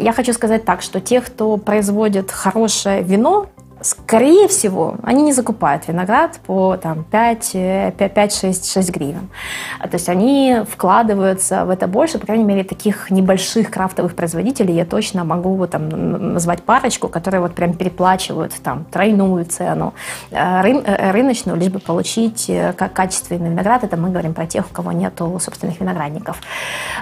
[0.00, 3.46] я хочу сказать так, что те, кто производит хорошее вино,
[3.82, 9.30] скорее всего, они не закупают виноград по там, 5-6 гривен.
[9.78, 14.74] А, то есть они вкладываются в это больше, по крайней мере, таких небольших крафтовых производителей
[14.74, 15.88] я точно могу там,
[16.34, 19.94] назвать парочку, которые вот прям переплачивают там, тройную цену
[20.30, 23.84] э, ры, э, рыночную, лишь бы получить э, как качественный виноград.
[23.84, 26.40] Это мы говорим про тех, у кого нет собственных виноградников.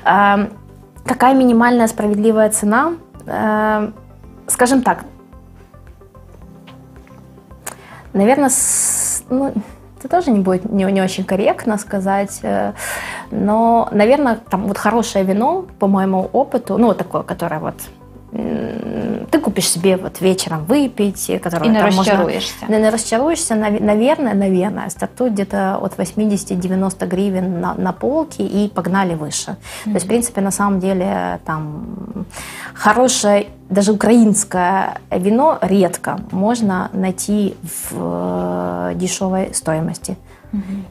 [0.03, 2.93] Какая минимальная справедливая цена?
[4.47, 5.05] Скажем так,
[8.13, 9.53] Наверное, с, ну,
[9.99, 12.73] это тоже не будет не, не очень корректно сказать, э,
[13.31, 17.75] но, наверное, там вот хорошее вино, по моему опыту, ну, вот такое, которое вот
[18.31, 22.55] ты купишь себе вот вечером выпить, который и не расчаруешься.
[22.61, 28.69] Можно, не, не расчаруешься, наверное, наверное, стартует где-то от 80-90 гривен на, на полке и
[28.69, 29.53] погнали выше.
[29.53, 29.85] Mm-hmm.
[29.85, 32.27] То есть, в принципе, на самом деле там
[32.75, 40.17] хорошее, даже украинское вино редко можно найти в э, дешевой стоимости.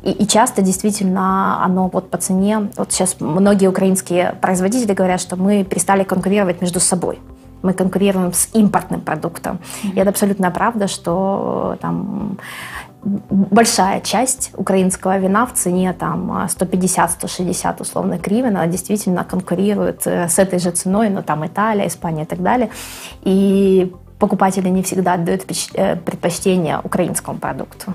[0.04, 5.36] И, и часто действительно оно вот по цене, вот сейчас многие украинские производители говорят, что
[5.36, 7.20] мы перестали конкурировать между собой.
[7.64, 9.60] Мы конкурируем с импортным продуктом.
[9.84, 9.94] Mm-hmm.
[9.94, 12.38] И это абсолютно правда, что там
[13.04, 20.40] большая часть украинского вина в цене там 150-160 условно гривен, она действительно конкурирует э, с
[20.40, 22.70] этой же ценой, но там Италия, Испания и так далее.
[23.22, 27.94] И покупатели не всегда отдают э, предпочтение украинскому продукту.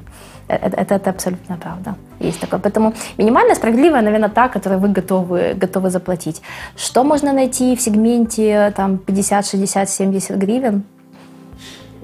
[0.57, 1.95] Это, это, это абсолютно правда.
[2.21, 2.61] Есть такое.
[2.61, 6.43] Поэтому минимально справедливая, наверное, та, которую вы готовы, готовы заплатить.
[6.77, 10.83] Что можно найти в сегменте там, 50, 60, 70 гривен?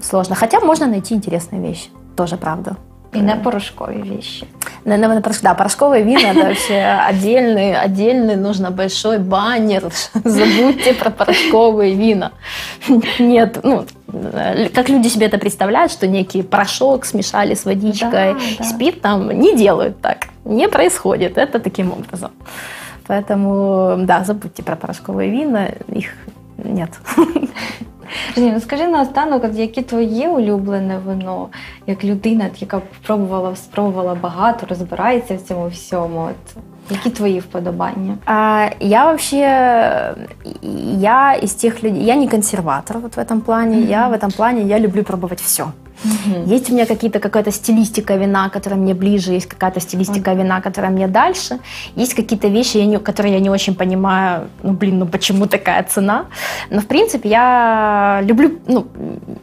[0.01, 0.35] Сложно.
[0.35, 1.89] Хотя можно найти интересные вещи.
[2.15, 2.75] Тоже правда.
[3.11, 4.47] И на порошковые вещи.
[4.85, 9.91] На, на, на, да, порошковые вина это вообще отдельный, отдельный нужно большой баннер.
[10.23, 12.33] Забудьте про порошковые вина.
[13.17, 13.85] Нет, ну,
[14.75, 18.63] как люди себе это представляют, что некий порошок смешали с водичкой, да, да.
[18.63, 20.27] спирт там не делают так.
[20.45, 22.31] Не происходит это таким образом.
[23.07, 26.13] Поэтому, да, забудьте про порошковые вина, их
[26.57, 26.91] нет.
[28.37, 31.47] Ні, ну скажи наостанок, яке твоє улюблене вино,
[31.87, 36.19] як людина, яка пробувала, спробувала багато, розбирається в цьому всьому.
[36.21, 38.17] От, Які твої вподобання?
[38.25, 39.37] А, я вообще,
[40.97, 43.89] я из тех людей, я не консерватор вот в этом плане, mm-hmm.
[43.89, 45.65] я в этом плане, я люблю пробовать все.
[46.03, 46.49] Угу.
[46.49, 50.39] Есть у меня какие-то какая-то стилистика вина, которая мне ближе, есть какая-то стилистика угу.
[50.39, 51.59] вина, которая мне дальше.
[51.95, 55.83] Есть какие-то вещи, я не, которые я не очень понимаю, ну блин, ну почему такая
[55.83, 56.25] цена.
[56.69, 58.87] Но в принципе я люблю, ну,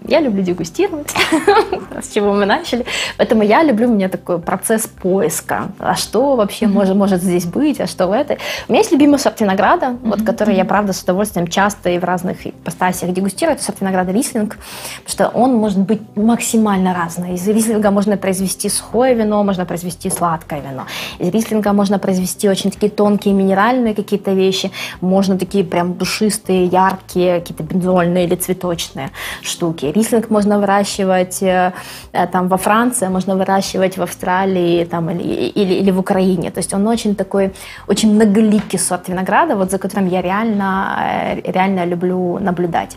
[0.07, 1.13] я люблю дегустировать,
[2.03, 2.87] с чего мы начали.
[3.19, 5.69] Поэтому я люблю, у меня такой процесс поиска.
[5.79, 8.39] А что вообще может, может здесь быть, а что в этой.
[8.69, 12.05] У меня есть любимый сорт винограда, вот, который я, правда, с удовольствием часто и в
[12.05, 13.57] разных ипостасиях дегустирую.
[13.57, 14.57] Это сорт винограда Рислинг,
[15.05, 17.35] потому что он может быть максимально максимально разное.
[17.35, 20.83] Из рислинга можно произвести сухое вино, можно произвести сладкое вино.
[21.19, 24.71] Из рислинга можно произвести очень такие тонкие минеральные какие-то вещи.
[25.01, 29.11] Можно такие прям душистые, яркие, какие-то бензольные или цветочные
[29.43, 29.93] штуки.
[29.97, 31.73] Рислинг можно выращивать э,
[32.13, 36.51] э, там во Франции, можно выращивать в Австралии там, или, или, или в Украине.
[36.51, 37.51] То есть он очень такой,
[37.89, 40.97] очень многоликий сорт винограда, вот за которым я реально,
[41.43, 42.97] э, реально люблю наблюдать.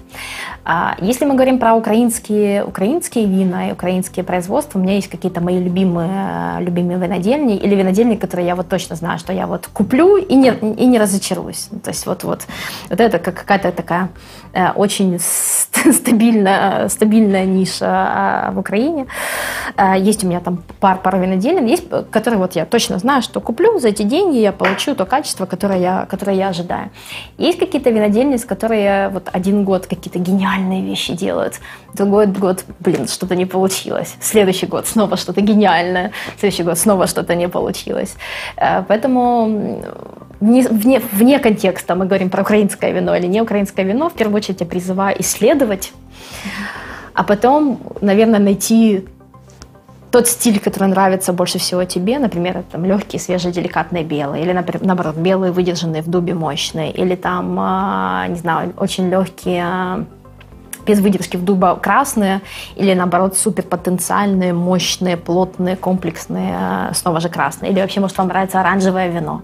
[0.66, 4.80] А если мы говорим про украинские, украинские и украинские производства.
[4.80, 9.20] У меня есть какие-то мои любимые, любимые винодельни или винодельни, которые я вот точно знаю,
[9.20, 11.70] что я вот куплю и не, и не разочаруюсь.
[11.84, 12.48] То есть вот, вот,
[12.90, 14.10] вот это как какая-то такая
[14.76, 15.20] очень
[15.94, 19.08] стабильная, стабильная ниша а, в Украине.
[19.78, 23.42] Э, есть у меня там пар, пару винодельен, есть, которые вот я точно знаю, что
[23.42, 26.90] куплю, за эти деньги я получу то качество, которое я, которое я ожидаю.
[27.38, 31.60] Есть какие-то винодельни, с которые вот один год какие-то гениальные вещи делают,
[31.94, 34.16] другой год, блин, что-то не получилось.
[34.22, 36.12] Следующий год снова что-то гениальное.
[36.40, 38.16] Следующий год снова что-то не получилось.
[38.58, 38.82] Э,
[40.40, 44.10] поэтому вне, вне контекста мы говорим про украинское вино или не украинское вино.
[44.10, 45.94] В первую очередь я призываю исследовать,
[47.14, 49.06] а потом, наверное, найти
[50.12, 55.16] тот стиль, который нравится больше всего тебе, например, там легкие, свежие, деликатные белые, или, наоборот,
[55.16, 60.06] белые, выдержанные в дубе, мощные, или там, а, не знаю, очень легкие а,
[60.86, 62.42] без выдержки в дуба красные
[62.76, 66.56] или наоборот суперпотенциальные, мощные, плотные, комплексные,
[66.90, 67.72] э, снова же красные.
[67.72, 69.42] Или вообще, может, вам нравится оранжевое вино.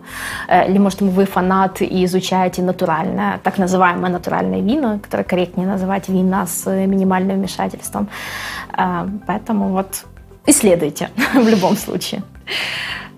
[0.47, 6.09] Э, или, может, вы фанат и изучаете натуральное, так называемое натуральное вино, которое корректнее называть
[6.09, 8.07] вина с минимальным вмешательством.
[8.77, 10.05] Э, поэтому вот
[10.45, 12.21] исследуйте в любом случае.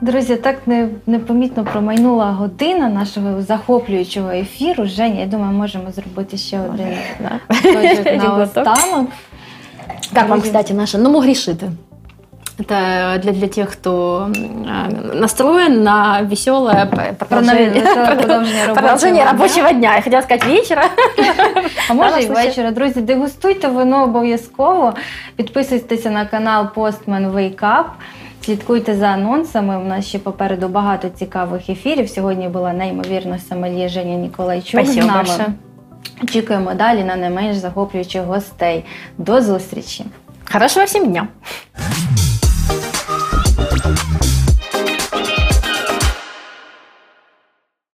[0.02, 0.56] Друзі, так
[1.08, 4.86] непомітно промайнула година нашого захоплюючого ефіру.
[4.86, 6.88] Женя, я думаю, можемо зробити ще один
[8.18, 9.10] на останок.
[10.14, 11.72] Как вам, кстати, наша «Ну, грешиты»?
[12.60, 14.32] Это для, для тех, кто
[15.14, 16.86] настроен на веселое
[17.20, 19.96] продолжение, продолжение, продолжение рабочего дня.
[19.96, 20.90] Я хотела сказати вечора.
[21.90, 22.72] А може і вечора.
[22.72, 24.94] Друзі, дегустуйте вино обов'язково.
[25.36, 27.86] Підписуйтеся на канал Postman Wake Up.
[28.48, 29.78] Слідкуйте за анонсами.
[29.78, 32.10] У нас ще попереду багато цікавих ефірів.
[32.10, 34.86] Сьогодні була неймовірно сомельє Женя Ніколайчук.
[34.86, 35.14] з нами.
[35.14, 35.48] Большое.
[36.24, 38.86] Очікуємо далі на не менш захоплюючих гостей.
[39.18, 40.06] До зустрічі!
[40.52, 41.28] Хорошего всім дня!